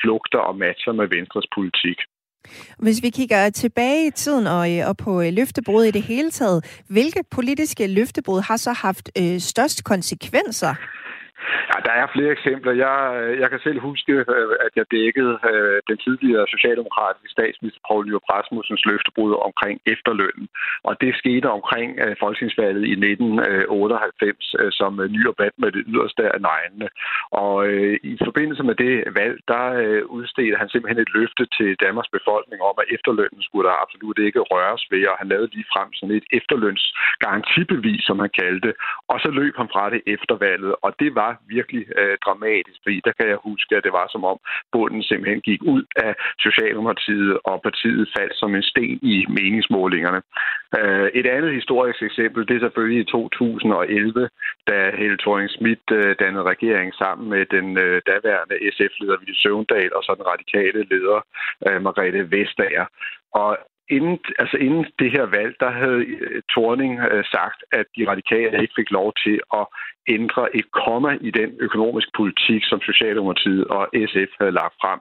[0.02, 2.00] flugter og matcher med Venstres politik.
[2.80, 6.32] Hvis vi kigger tilbage i tiden og, øh, og på øh, løftebrud i det hele
[6.32, 10.74] taget, hvilke politiske løftebrud har så haft øh, størst konsekvenser?
[11.72, 12.74] Ja, der er flere eksempler.
[12.86, 17.82] Jeg, øh, jeg kan selv huske, øh, at jeg dækkede øh, den tidligere socialdemokratiske statsminister
[17.88, 20.48] Poul Nyrup Rasmussens løftebrud omkring efterlønnen.
[20.88, 26.24] Og det skete omkring øh, folketingsvalget i 1998, øh, som Nyrup vandt med det yderste
[26.36, 26.88] af neglene.
[27.44, 27.56] Og
[28.12, 29.66] i forbindelse med det valg, der
[30.18, 34.40] udstedte han simpelthen et løfte til Danmarks befolkning om, at efterlønnen skulle der absolut ikke
[34.52, 38.72] røres ved, og han lavede lige frem sådan et efterlønsgarantibevis, som han kaldte.
[39.12, 43.02] Og så løb han fra det efter valget, og det var virkelig øh, dramatisk, fordi
[43.06, 44.38] der kan jeg huske, at det var som om
[44.72, 50.22] bunden simpelthen gik ud af Socialdemokratiet, og partiet faldt som en sten i meningsmålingerne.
[50.80, 54.30] Øh, et andet historisk eksempel, det er selvfølgelig i 2011,
[54.70, 59.92] da Helle thorning Schmidt øh, dannede regering sammen med den øh, daværende SF-leder Ville Søvndal
[59.98, 61.20] og så den radikale leder
[61.68, 62.86] øh, Margrethe Vestager.
[63.34, 63.58] Og
[63.98, 68.62] inden, altså inden det her valg, der havde øh, Torning øh, sagt, at de radikale
[68.62, 69.66] ikke fik lov til at
[70.08, 75.00] ændre et komma i den økonomiske politik, som Socialdemokratiet og SF havde lagt frem.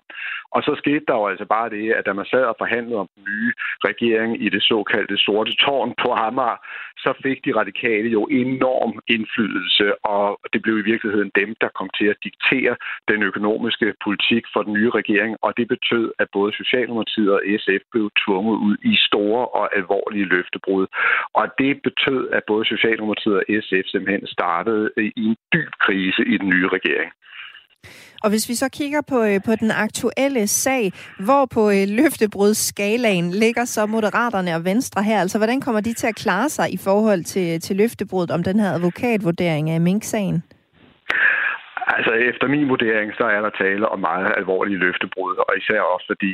[0.54, 3.08] Og så skete der jo altså bare det, at da man sad og forhandlede om
[3.14, 3.52] den nye
[3.88, 6.58] regering i det såkaldte sorte tårn på Amager,
[7.04, 11.88] så fik de radikale jo enorm indflydelse, og det blev i virkeligheden dem, der kom
[11.98, 12.74] til at diktere
[13.10, 17.82] den økonomiske politik for den nye regering, og det betød, at både Socialdemokratiet og SF
[17.92, 20.86] blev tvunget ud i store og alvorlige løftebrud.
[21.34, 26.36] Og det betød, at både Socialdemokratiet og SF simpelthen startede i en dyb krise i
[26.40, 27.10] den nye regering.
[28.22, 33.30] Og hvis vi så kigger på, øh, på den aktuelle sag, hvor på øh, løftebrudsskalaen
[33.30, 36.76] ligger så Moderaterne og Venstre her, altså hvordan kommer de til at klare sig i
[36.76, 40.42] forhold til, til løftebruddet om den her advokatvurdering af Mink-sagen?
[41.96, 46.06] Altså efter min vurdering, så er der tale om meget alvorlige løftebrud, og især også
[46.12, 46.32] fordi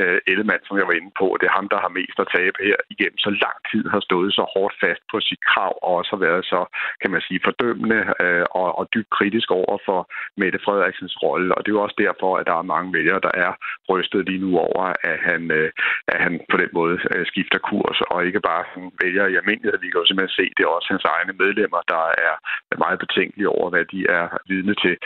[0.00, 2.56] uh, Ellemann, som jeg var inde på, det er ham, der har mest at tabe
[2.68, 6.10] her igennem så lang tid, har stået så hårdt fast på sit krav, og også
[6.16, 6.60] har været så,
[7.02, 10.00] kan man sige, fordømmende uh, og, og dybt kritisk over for
[10.40, 11.54] Mette Frederiksens rolle.
[11.54, 13.52] Og det er jo også derfor, at der er mange vælgere, der er
[13.90, 15.68] rystet lige nu over, at han, uh,
[16.12, 19.78] at han på den måde uh, skifter kurs, og ikke bare sådan, vælger i almindelighed.
[19.80, 22.34] Vi kan jo simpelthen se, det er også hans egne medlemmer, der er
[22.84, 24.89] meget betænkelige over, hvad de er vidne til.
[24.90, 24.98] des,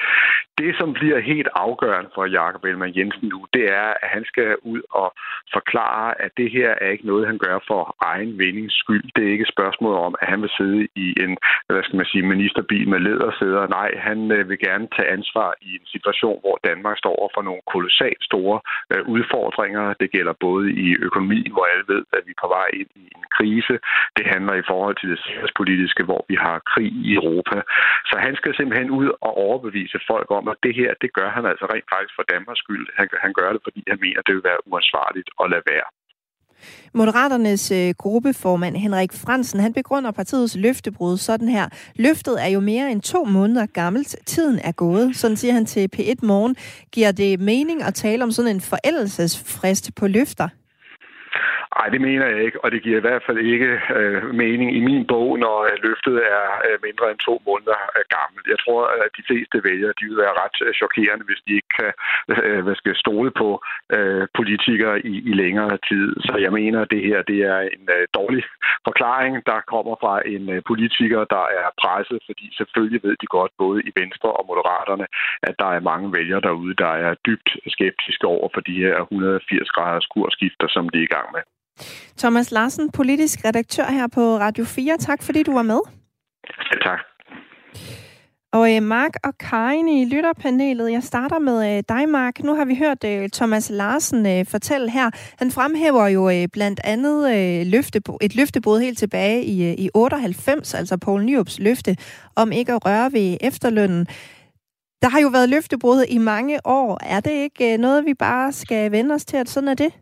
[0.58, 4.56] Det, som bliver helt afgørende for Jakob Ellemann Jensen nu, det er, at han skal
[4.62, 5.08] ud og
[5.52, 9.04] forklare, at det her er ikke noget, han gør for egen vindings skyld.
[9.16, 11.36] Det er ikke et spørgsmål om, at han vil sidde i en
[11.74, 13.62] hvad skal man sige, ministerbil med ledersæder.
[13.78, 17.42] Nej, han øh, vil gerne tage ansvar i en situation, hvor Danmark står over for
[17.48, 18.56] nogle kolossalt store
[18.92, 19.84] øh, udfordringer.
[20.00, 23.04] Det gælder både i økonomi, hvor alle ved, at vi er på vej ind i
[23.16, 23.74] en krise.
[24.16, 27.58] Det handler i forhold til det sikkerhedspolitiske, hvor vi har krig i Europa.
[28.10, 31.44] Så han skal simpelthen ud og overbevise folk om, at det her, det gør han
[31.50, 32.86] altså rent faktisk for Danmarks skyld.
[32.98, 35.88] Han, han gør det, fordi han mener, det vil være uansvarligt at lade være.
[36.94, 41.68] Moderaternes øh, gruppeformand Henrik Fransen, han begrunder partiets løftebrud sådan her.
[41.96, 44.16] Løftet er jo mere end to måneder gammelt.
[44.26, 45.16] Tiden er gået.
[45.16, 46.56] Sådan siger han til P1 Morgen.
[46.92, 50.48] Giver det mening at tale om sådan en forældelsesfrist på løfter?
[51.78, 54.80] Nej, det mener jeg ikke, og det giver i hvert fald ikke øh, mening i
[54.88, 58.46] min bog, når øh, løftet er øh, mindre end to måneder øh, gammelt.
[58.52, 61.72] Jeg tror, at de fleste vælgere de vil være ret øh, chokerende, hvis de ikke
[61.78, 61.92] kan
[62.34, 63.48] øh, hvad skal, stole på
[63.96, 66.08] øh, politikere i, i længere tid.
[66.26, 68.44] Så jeg mener, at det her det er en øh, dårlig
[68.88, 73.52] forklaring, der kommer fra en øh, politiker, der er presset, fordi selvfølgelig ved de godt,
[73.58, 75.06] både i Venstre og Moderaterne,
[75.48, 79.70] at der er mange vælgere derude, der er dybt skeptiske over for de her 180
[79.76, 81.42] graders kursskifter, som de er i gang med.
[82.18, 84.96] Thomas Larsen, politisk redaktør her på Radio 4.
[84.98, 85.80] Tak fordi du var med.
[86.70, 86.98] Ja, tak.
[88.52, 90.92] Og øh, Mark og Karin i lytterpanelet.
[90.92, 92.42] Jeg starter med øh, dig, Mark.
[92.44, 95.10] Nu har vi hørt øh, Thomas Larsen øh, fortælle her.
[95.38, 99.90] Han fremhæver jo øh, blandt andet øh, løftebo- et løftebrud helt tilbage i, øh, i
[99.94, 101.96] 98, altså Poul Nyrups løfte
[102.36, 104.06] om ikke at røre ved efterlønnen.
[105.02, 106.98] Der har jo været løftebrud i mange år.
[107.02, 109.92] Er det ikke øh, noget, vi bare skal vende os til, at sådan er det?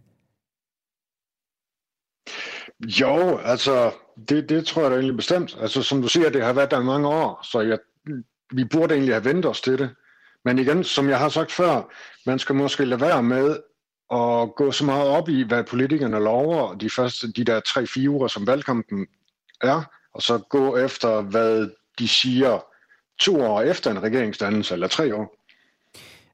[2.86, 3.92] Jo, altså,
[4.28, 5.56] det, det tror jeg da egentlig bestemt.
[5.60, 7.78] Altså, som du siger, det har været der i mange år, så jeg,
[8.52, 9.90] vi burde egentlig have ventet os til det.
[10.44, 11.92] Men igen, som jeg har sagt før,
[12.26, 13.56] man skal måske lade være med
[14.12, 18.28] at gå så meget op i, hvad politikerne lover de første, de der tre-fire uger,
[18.28, 19.06] som valgkampen
[19.60, 19.82] er,
[20.14, 22.64] og så gå efter, hvad de siger
[23.20, 25.41] to år efter en regeringsdannelse, eller tre år.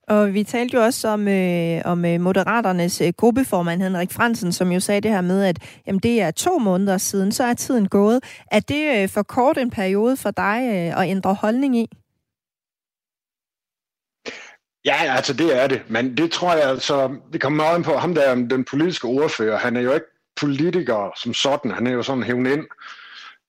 [0.08, 4.72] Og vi talte jo også om, øh, om øh, Moderaternes øh, gruppeformand Henrik Fransen, som
[4.72, 7.88] jo sagde det her med, at jamen, det er to måneder siden, så er tiden
[7.88, 8.20] gået.
[8.52, 11.86] Er det øh, for kort en periode for dig øh, at ændre holdning i?
[14.84, 18.14] Ja, altså det er det, men det tror jeg altså, det kommer meget på ham,
[18.14, 19.58] der den politiske ordfører.
[19.58, 20.06] Han er jo ikke
[20.40, 22.66] politiker som sådan, han er jo sådan hævn ind.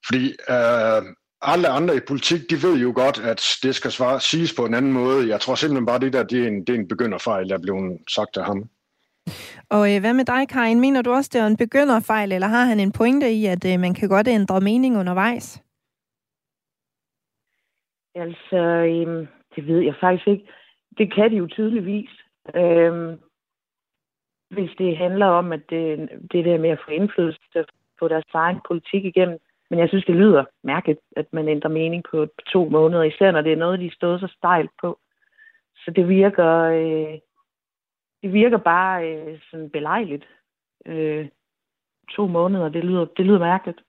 [0.06, 1.02] Fordi øh,
[1.42, 4.74] alle andre i politik, de ved jo godt, at det skal svare, siges på en
[4.74, 5.30] anden måde.
[5.30, 7.62] Jeg tror simpelthen bare, det der det er en, det er en begynderfejl, der er
[7.62, 8.70] blevet sagt af ham.
[9.70, 10.80] Og øh, hvad med dig, Karin?
[10.80, 13.80] Mener du også, det er en begynderfejl, eller har han en pointe i, at øh,
[13.80, 15.64] man kan godt ændre mening undervejs?
[18.16, 18.58] Altså,
[18.94, 20.46] øh, det ved jeg faktisk ikke.
[20.98, 22.10] Det kan de jo tydeligvis.
[22.56, 23.18] Øh,
[24.50, 27.66] hvis det handler om, at det, det der med at få indflydelse
[28.00, 32.04] på deres egen politik igennem, Men jeg synes, det lyder mærkeligt, at man ændrer mening
[32.12, 35.00] på to måneder, især når det er noget, de stået så stejlt på.
[35.76, 37.20] Så det virker, øh,
[38.22, 40.26] det virker bare øh, sådan belejligt.
[40.86, 41.28] Øh,
[42.16, 43.80] to måneder, det lyder, det lyder mærkeligt.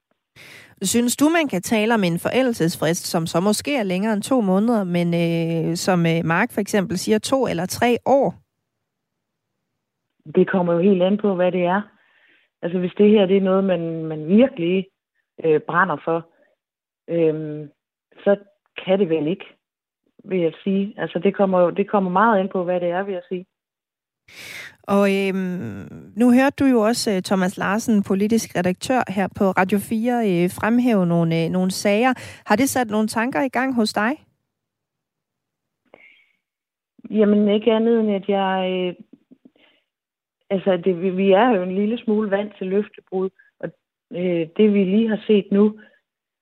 [0.83, 4.41] Synes du, man kan tale om en forældelsesfrist, som så måske er længere end to
[4.41, 8.35] måneder, men øh, som øh, Mark for eksempel siger, to eller tre år?
[10.35, 11.83] Det kommer jo helt an på, hvad det er.
[12.63, 14.87] Altså hvis det her det er noget, man, man virkelig
[15.45, 16.29] øh, brænder for,
[17.09, 17.69] øh,
[18.25, 18.37] så
[18.85, 19.45] kan det vel ikke,
[20.25, 20.95] vil jeg sige.
[20.97, 23.47] Altså det kommer, det kommer meget an på, hvad det er, vil jeg sige.
[24.83, 29.79] Og øhm, nu hørte du jo også uh, Thomas Larsen, politisk redaktør her på Radio
[29.79, 32.13] 4, øh, fremhæve nogle, øh, nogle sager.
[32.47, 34.13] Har det sat nogle tanker i gang hos dig?
[37.11, 38.71] Jamen ikke andet end, at jeg...
[38.73, 38.95] Øh,
[40.51, 43.31] altså, det, vi er jo en lille smule vant til løftebrud,
[44.13, 45.81] øh, det vi lige har set nu,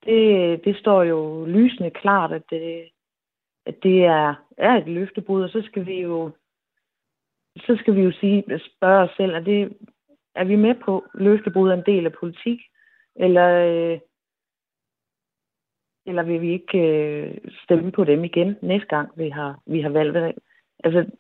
[0.05, 2.89] det, det står jo lysende klart, at det,
[3.67, 6.31] at det er, er et løftebrud, og så skal vi jo
[7.67, 9.77] så skal vi jo sige, spørge os selv, er, det,
[10.35, 12.61] er vi med på løftebrud en del af politik,
[13.17, 13.99] eller, øh,
[16.07, 19.91] eller vil vi ikke øh, stemme på dem igen næste gang, vi har, vi har
[19.91, 20.35] valgt det?
[20.85, 21.11] Altså,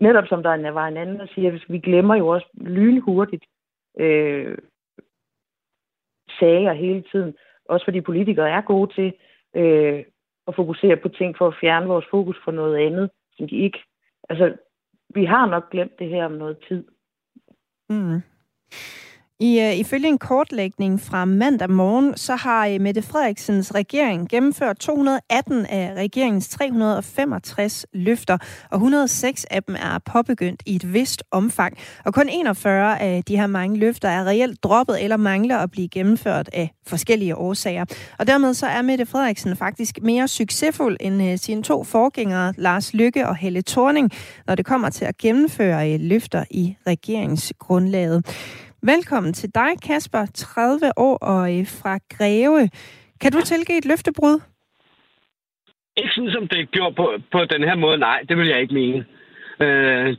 [0.00, 3.44] netop som der var en anden, der siger, at vi glemmer jo også lynhurtigt
[3.98, 4.58] øh,
[6.38, 7.34] sager hele tiden.
[7.64, 9.12] Også fordi politikere er gode til
[9.56, 10.04] øh,
[10.48, 13.78] at fokusere på ting for at fjerne vores fokus for noget andet, som de ikke...
[14.28, 14.56] Altså,
[15.14, 16.84] vi har nok glemt det her om noget tid.
[17.90, 18.20] Mm.
[19.40, 24.78] I, uh, ifølge en kortlægning fra mandag morgen, så har uh, Mette Frederiksens regering gennemført
[24.78, 28.38] 218 af regeringens 365 løfter,
[28.70, 31.78] og 106 af dem er påbegyndt i et vist omfang.
[32.04, 35.88] Og kun 41 af de her mange løfter er reelt droppet eller mangler at blive
[35.88, 37.84] gennemført af forskellige årsager.
[38.18, 42.94] Og dermed så er Mette Frederiksen faktisk mere succesfuld end uh, sine to forgængere, Lars
[42.94, 44.10] Lykke og Helle Thorning,
[44.46, 48.24] når det kommer til at gennemføre uh, løfter i regeringsgrundlaget.
[48.82, 52.70] Velkommen til dig, Kasper, 30 år og øh, fra Greve.
[53.20, 54.40] Kan du tilgive et løftebrud?
[55.96, 58.60] Ikke sådan, som det er gjort på, på den her måde, nej, det vil jeg
[58.60, 59.06] ikke mene.
[59.60, 60.16] Øh,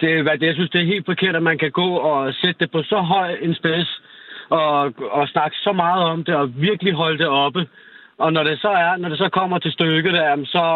[0.00, 2.60] det, hvad det, jeg synes, det er helt forkert, at man kan gå og sætte
[2.60, 4.02] det på så høj en spids,
[4.48, 7.68] og, og snakke så meget om det, og virkelig holde det oppe.
[8.18, 10.66] Og når det så er, når det så kommer til stykket, der, så,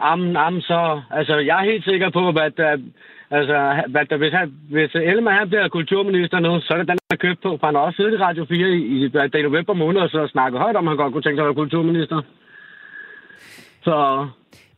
[0.00, 2.80] am, am, så, altså, jeg er helt sikker på, at, at
[3.38, 3.56] Altså,
[3.88, 7.16] hvad der, hvis, han, hvis Elmer han bliver kulturminister nu, så er det den, der
[7.16, 7.50] købt på.
[7.58, 9.04] For han har også siddet i Radio 4 i, i,
[9.38, 11.46] i november måned og så snakket højt om, at han godt kunne tænke sig at
[11.46, 12.22] være kulturminister.
[13.86, 13.96] Så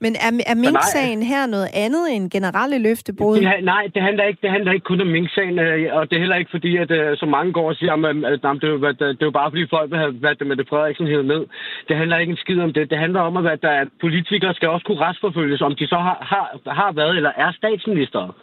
[0.01, 3.37] men er, er Mink-sagen her noget andet end generelle løftebrud?
[3.37, 6.21] Det, nej, det handler, ikke, det handler ikke kun om Mink-sagen, øh, og det er
[6.21, 8.89] heller ikke fordi, at øh, så mange går og siger, at, at, at det, er,
[8.89, 11.27] at det er jo bare fordi folk vil have været det med det Frederiksen hævet
[11.27, 11.43] ned.
[11.89, 12.91] Det handler ikke en skid om det.
[12.91, 16.73] Det handler om, at, at politikere skal også kunne retsforfølges, om de så har, har,
[16.81, 18.35] har været eller er statsminister.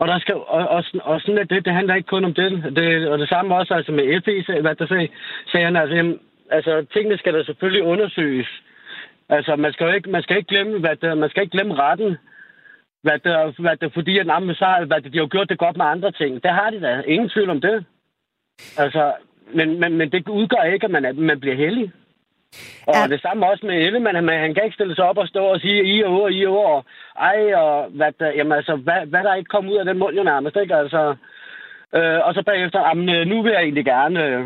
[0.00, 2.50] Og, der skal, og, og, og sådan at det, det handler ikke kun om det.
[2.76, 5.08] det og det samme også altså med FE, hvad der sagde,
[5.52, 6.18] sagde han, altså, jamen,
[6.50, 8.48] altså tingene skal der selvfølgelig undersøges.
[9.36, 11.74] Altså, man skal jo ikke, man skal ikke glemme, hvad det, man skal ikke glemme
[11.74, 12.16] retten.
[13.02, 15.76] Hvad det, hvad det, fordi at, jamen, så, hvad det, de har gjort det godt
[15.76, 16.42] med andre ting.
[16.42, 17.02] Det har de da.
[17.06, 17.84] Ingen tvivl om det.
[18.76, 19.12] Altså,
[19.54, 21.92] men, men, men det udgør ikke, at man, at man bliver heldig.
[22.86, 23.06] Og ja.
[23.08, 24.16] det samme også med Ellemann.
[24.16, 26.58] Han, han kan ikke stille sig op og stå og sige i og i og
[26.58, 26.86] ord.
[27.18, 30.16] Ej, og hvad, der, jamen, altså, hvad, hvad der ikke kom ud af den mund
[30.16, 30.76] jo nærmest, ikke?
[30.76, 31.14] Altså,
[31.94, 34.24] øh, og så bagefter, jamen, øh, nu vil jeg egentlig gerne...
[34.24, 34.44] Øh,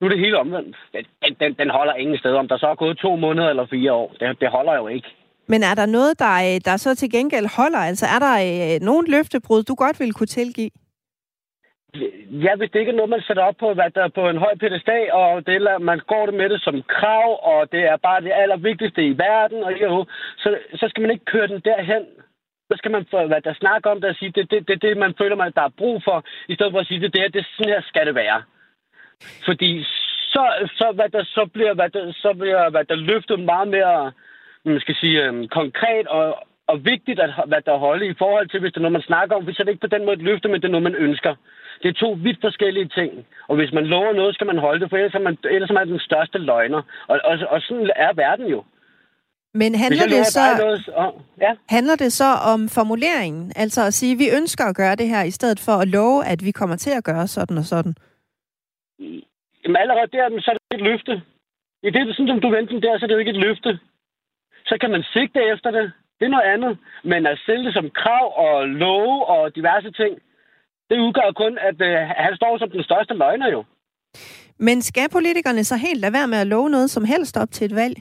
[0.00, 0.76] nu er det helt omvendt.
[0.92, 2.38] Den, den, den holder ingen steder.
[2.38, 5.08] Om der så er gået to måneder eller fire år, det, det holder jo ikke.
[5.52, 7.78] Men er der noget, der, øh, der så til gengæld holder?
[7.90, 10.70] Altså er der øh, nogen løftebrud, du godt ville kunne tilgive?
[12.44, 14.42] Ja, hvis det ikke er noget, man sætter op på, hvad der er på en
[14.44, 17.96] høj pedestal, og det er, man går det med det som krav, og det er
[17.96, 20.06] bare det allervigtigste i verden, og jo,
[20.42, 22.04] så, så skal man ikke køre den derhen.
[22.68, 24.96] Så skal man hvad der snakker om det og sige, det er det, det, det,
[24.96, 27.46] man føler, man, der er brug for, i stedet for at sige, det, det, det
[27.46, 28.42] sådan her skal det være.
[29.44, 29.84] Fordi
[30.32, 30.44] så,
[30.78, 34.12] så, hvad der, så bliver, hvad der, så bliver hvad der løftet meget mere
[34.64, 36.26] man skal sige, øhm, konkret og,
[36.66, 39.36] og vigtigt at hvad der holde i forhold til, hvis det er noget, man snakker
[39.36, 39.44] om.
[39.44, 41.34] Hvis det ikke på den måde et løfte, men det er noget, man ønsker.
[41.82, 43.10] Det er to vidt forskellige ting.
[43.48, 45.74] Og hvis man lover noget, skal man holde det, for ellers er man, ellers er
[45.74, 46.82] man den største løgner.
[47.08, 48.64] Og, og, og sådan er verden jo.
[49.54, 51.52] Men handler det, så, noget, oh, ja.
[51.68, 53.52] handler det så om formuleringen?
[53.56, 56.26] Altså at sige, at vi ønsker at gøre det her, i stedet for at love,
[56.26, 57.94] at vi kommer til at gøre sådan og sådan?
[59.62, 61.22] Jamen allerede der, så er det et løfte.
[61.82, 63.78] I det, sådan som du venter der, så er det jo ikke et løfte.
[64.66, 65.92] Så kan man sigte efter det.
[66.18, 66.78] Det er noget andet.
[67.04, 70.12] Men at sælge det som krav og love og diverse ting,
[70.90, 73.64] det udgør kun, at øh, han står som den største løgner jo.
[74.58, 77.64] Men skal politikerne så helt lade være med at love noget som helst op til
[77.64, 77.96] et valg?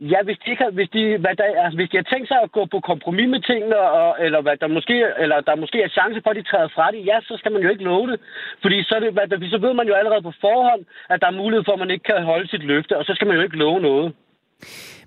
[0.00, 2.38] Ja, hvis de, ikke har, hvis, de, hvad der, altså, hvis de har tænkt sig
[2.42, 5.96] at gå på kompromis med tingene, og, eller, hvad, der måske, eller der måske er
[5.98, 8.18] chance for, at de træder fra det, ja, så skal man jo ikke love det.
[8.62, 10.82] Fordi så, er det, hvad der, så ved man jo allerede på forhånd,
[11.12, 13.26] at der er mulighed for, at man ikke kan holde sit løfte, og så skal
[13.26, 14.08] man jo ikke love noget.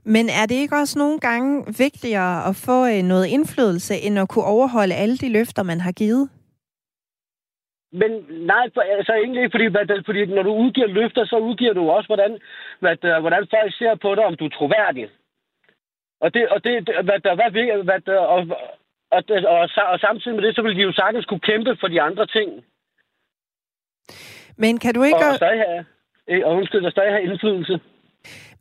[0.03, 1.49] Men er det ikke også nogle gange
[1.85, 5.91] vigtigere at få øh, noget indflydelse, end at kunne overholde alle de løfter, man har
[5.91, 6.29] givet?
[7.91, 11.73] Men nej, for, altså egentlig ikke, fordi, hvad, fordi når du udgiver løfter, så udgiver
[11.73, 12.39] du også, hvordan,
[12.79, 15.09] hvad, hvordan folk ser på dig, om du er troværdig.
[16.21, 16.73] Og det, og det,
[17.07, 17.49] hvad, der, hvad,
[17.83, 18.47] hvad, og,
[19.11, 22.01] og, og, og, samtidig med det, så vil de jo sagtens kunne kæmpe for de
[22.01, 22.49] andre ting.
[24.57, 25.17] Men kan du ikke...
[25.17, 27.79] Og, stadig have, og undskyld, og stadig have indflydelse.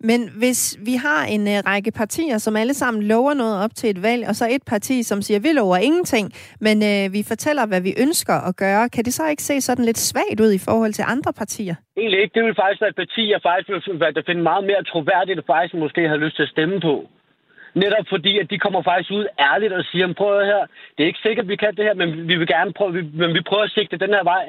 [0.08, 3.90] Men hvis vi har en uh, række partier, som alle sammen lover noget op til
[3.90, 6.26] et valg, og så et parti, som siger, vi lover ingenting,
[6.60, 9.84] men uh, vi fortæller, hvad vi ønsker at gøre, kan det så ikke se sådan
[9.84, 11.74] lidt svagt ud i forhold til andre partier?
[11.96, 12.34] Egentlig ikke.
[12.34, 15.74] Det vil faktisk være et parti, jeg faktisk vil finde meget mere troværdigt, og faktisk
[15.74, 16.94] måske har lyst til at stemme på.
[17.74, 20.62] Netop fordi, at de kommer faktisk ud ærligt og siger, prøv her,
[20.94, 23.34] det er ikke sikkert, vi kan det her, men vi vil gerne prøve, vi, men
[23.34, 24.44] vi prøver at sigte den her vej,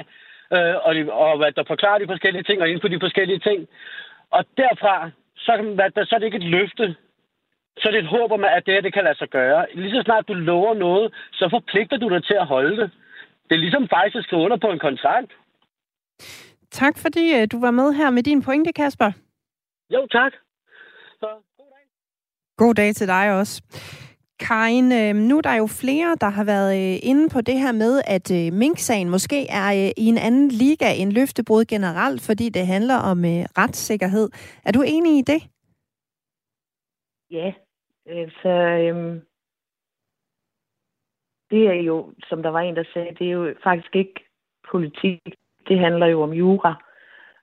[0.56, 3.40] øh, og, de, og hvad der forklarer de forskellige ting, og inden for de forskellige
[3.40, 3.68] ting.
[4.32, 5.10] Og derfra,
[5.46, 5.54] så,
[6.08, 6.96] så er det ikke et løfte.
[7.80, 9.66] Så er det et håb om, at det her det kan lade sig gøre.
[9.74, 12.92] Lige så snart du lover noget, så forpligter du dig til at holde det.
[13.48, 15.32] Det er ligesom faktisk at skrive under på en kontrakt.
[16.72, 19.12] Tak fordi øh, du var med her med din pointe, Kasper.
[19.90, 20.34] Jo, tak.
[21.20, 21.28] Så,
[21.58, 21.86] god dag.
[22.58, 23.62] God dag til dig også.
[24.48, 27.72] Karin, øh, nu er der jo flere, der har været øh, inde på det her
[27.84, 29.72] med, at øh, Mink-sagen måske er
[30.04, 33.20] i en anden liga end løftebrud generelt, fordi det handler om
[33.58, 34.30] retssikkerhed.
[34.66, 35.42] Er du enig i det?
[37.32, 37.54] Ja,
[38.06, 38.50] altså
[38.84, 39.22] øhm,
[41.52, 44.20] det er jo, som der var en, der sagde, det er jo faktisk ikke
[44.72, 45.22] politik.
[45.68, 46.84] Det handler jo om jura.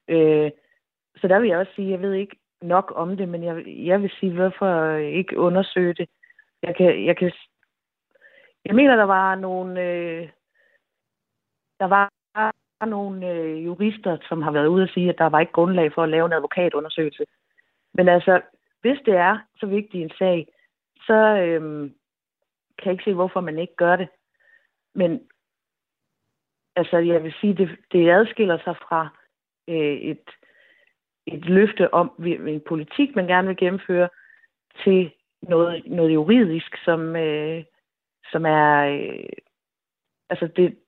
[0.09, 0.51] Øh,
[1.16, 4.03] så der vil jeg også sige, jeg ved ikke nok om det, men jeg, jeg
[4.03, 6.09] vil sige, hvorfor ikke undersøge det
[6.63, 7.33] jeg kan, jeg kan,
[8.65, 10.29] jeg mener, der var nogle, øh,
[11.81, 12.11] der var
[12.87, 16.03] nogle øh, jurister, som har været ude og sige, at der var ikke grundlag for
[16.03, 17.25] at lave en advokatundersøgelse.
[17.95, 18.41] Men altså,
[18.81, 20.47] hvis det er så vigtig en sag,
[21.07, 21.61] så øh,
[22.79, 24.09] kan jeg ikke se, hvorfor man ikke gør det.
[24.95, 25.29] Men
[26.77, 29.09] altså, jeg vil sige, det, det adskiller sig fra
[29.69, 30.31] øh, et,
[31.27, 34.09] et løfte om en politik, man gerne vil gennemføre,
[34.85, 37.64] til noget, noget juridisk, som, øh,
[38.32, 38.84] som er...
[38.84, 39.28] Øh,
[40.30, 40.78] altså, det,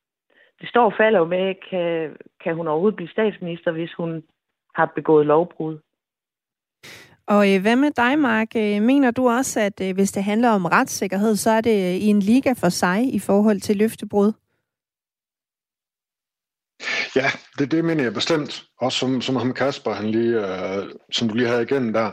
[0.60, 4.22] det står og falder jo med, kan, kan hun overhovedet blive statsminister, hvis hun
[4.74, 5.78] har begået lovbrud.
[7.26, 8.56] Og øh, hvad med dig, Mark?
[8.56, 12.06] Øh, mener du også, at øh, hvis det handler om retssikkerhed, så er det i
[12.06, 14.32] en liga for sig i forhold til løftebrud?
[17.16, 17.28] Ja,
[17.58, 18.64] det, det mener jeg bestemt.
[18.78, 22.10] Også som, som ham Kasper, han lige, øh, som du lige havde igen der,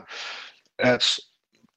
[0.79, 1.19] at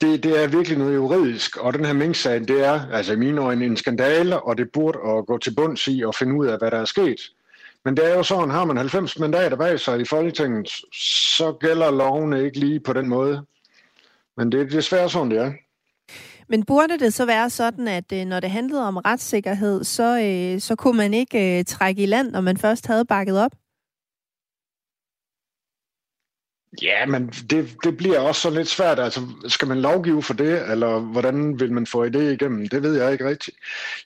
[0.00, 3.40] det, det er virkelig noget juridisk, og den her Mink-sag, det er altså i mine
[3.40, 6.58] øjne en skandale, og det burde at gå til bunds i og finde ud af,
[6.58, 7.20] hvad der er sket.
[7.84, 10.68] Men det er jo sådan, har man 90 mandater bag sig i Folketinget,
[11.36, 13.42] så gælder lovene ikke lige på den måde.
[14.36, 15.52] Men det er desværre sådan, det er.
[16.48, 20.60] Men burde det så være sådan, at øh, når det handlede om retssikkerhed, så, øh,
[20.60, 23.52] så kunne man ikke øh, trække i land, når man først havde bakket op?
[26.82, 28.98] Ja, men det, det bliver også så lidt svært.
[28.98, 32.68] Altså, skal man lovgive for det, eller hvordan vil man få det igennem?
[32.68, 33.56] Det ved jeg ikke rigtigt.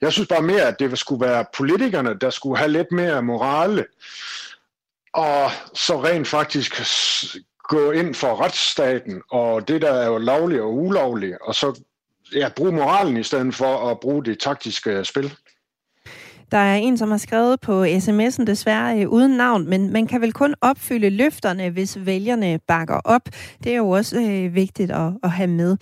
[0.01, 3.85] Jeg synes bare mere, at det skulle være politikerne, der skulle have lidt mere morale,
[5.13, 6.81] og så rent faktisk
[7.63, 11.81] gå ind for retsstaten, og det, der er jo lovligt og ulovligt, og så
[12.33, 15.33] ja, bruge moralen i stedet for at bruge det taktiske spil.
[16.51, 20.21] Der er en, som har skrevet på sms'en desværre øh, uden navn, men man kan
[20.21, 23.29] vel kun opfylde løfterne, hvis vælgerne bakker op.
[23.63, 25.77] Det er jo også øh, vigtigt at, at have med.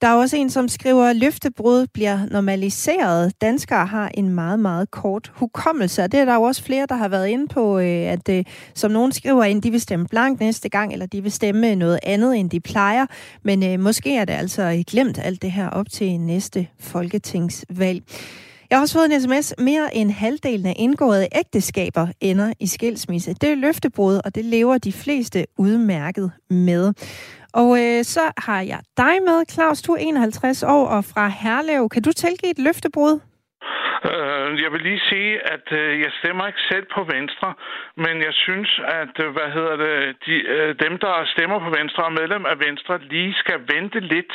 [0.00, 3.40] Der er også en, som skriver, at løftebrud bliver normaliseret.
[3.40, 6.94] Danskere har en meget, meget kort hukommelse, og det er der jo også flere, der
[6.94, 8.44] har været inde på, øh, at øh,
[8.74, 11.98] som nogen skriver ind, de vil stemme blank næste gang, eller de vil stemme noget
[12.02, 13.06] andet, end de plejer.
[13.42, 18.02] Men øh, måske er det altså glemt alt det her op til næste folketingsvalg.
[18.70, 19.54] Jeg har også fået en sms.
[19.58, 23.34] Mere end halvdelen af indgåede ægteskaber ender i skilsmisse.
[23.34, 26.92] Det er løftebrud, og det lever de fleste udmærket med.
[27.52, 29.82] Og øh, så har jeg dig med, Claus.
[29.82, 31.88] Du er 51 år og fra Herlev.
[31.88, 33.20] Kan du tilgive et løftebrud?
[34.10, 37.54] Øh, jeg vil lige sige, at øh, jeg stemmer ikke selv på Venstre,
[37.96, 42.04] men jeg synes, at øh, hvad hedder det, de, øh, dem, der stemmer på Venstre
[42.04, 44.34] og medlem af Venstre, lige skal vente lidt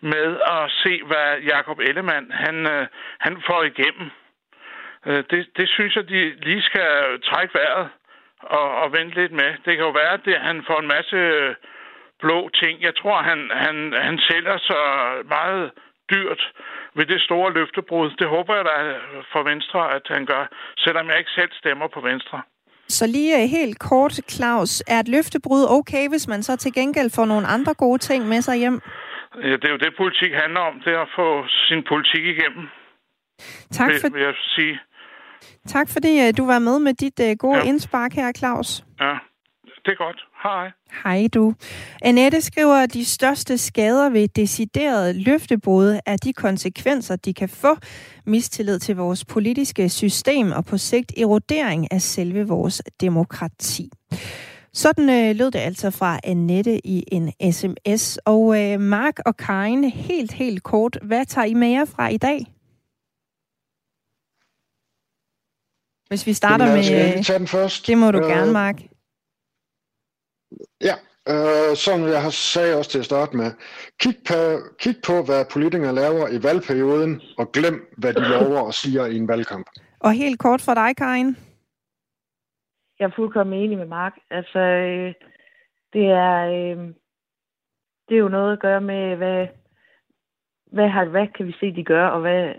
[0.00, 2.86] med at se, hvad Jakob Ellemann han,
[3.18, 4.10] han får igennem.
[5.30, 7.88] Det, det synes jeg, de lige skal trække vejret
[8.40, 9.50] og, og vente lidt med.
[9.64, 11.18] Det kan jo være, at det, han får en masse
[12.20, 12.82] blå ting.
[12.82, 14.78] Jeg tror, han, han, han sælger så
[15.28, 15.70] meget
[16.10, 16.52] dyrt
[16.96, 18.10] ved det store løftebrud.
[18.20, 18.76] Det håber jeg da
[19.32, 20.44] for Venstre, at han gør,
[20.84, 22.42] selvom jeg ikke selv stemmer på Venstre.
[22.88, 24.82] Så lige øh, helt kort, Claus.
[24.86, 28.40] Er et løftebrud okay, hvis man så til gengæld får nogle andre gode ting med
[28.42, 28.80] sig hjem?
[29.42, 30.74] Ja, det er jo det, politik handler om.
[30.84, 31.28] Det er at få
[31.68, 32.66] sin politik igennem.
[33.70, 34.80] Tak for, vil, jeg sige.
[35.66, 37.64] tak fordi øh, du var med med dit gode ja.
[37.64, 38.84] indspark her, Claus.
[39.00, 39.14] Ja,
[39.84, 40.20] det er godt.
[40.46, 40.70] Hej.
[41.04, 41.54] Hej du.
[42.02, 47.76] Annette skriver, at de største skader ved decideret løftebrud er de konsekvenser, de kan få.
[48.26, 53.90] Mistillid til vores politiske system og på sigt erodering af selve vores demokrati.
[54.72, 58.18] Sådan øh, lød det altså fra Annette i en sms.
[58.24, 62.16] Og øh, Mark og Karin, helt, helt kort, hvad tager I med jer fra i
[62.16, 62.46] dag?
[66.08, 66.84] Hvis vi starter Jamen, med...
[66.84, 67.86] skal jeg lige tage den først?
[67.86, 68.82] Det må du Øh, gerne, Mark.
[70.80, 70.94] Ja,
[71.32, 73.50] øh, som jeg har sagde også til at starte med.
[74.00, 74.38] Kig på,
[74.78, 79.16] kig på, hvad politikere laver i valgperioden, og glem, hvad de lover og siger i
[79.16, 79.66] en valgkamp.
[80.00, 81.36] Og helt kort for dig, Karin.
[82.98, 84.14] Jeg er fuldkommen enig med Mark.
[84.30, 85.14] Altså, øh,
[85.92, 86.78] det er, øh,
[88.08, 89.46] det er jo noget at gøre med, hvad,
[90.72, 92.54] hvad, har, hvad kan vi se, de gør, og hvad,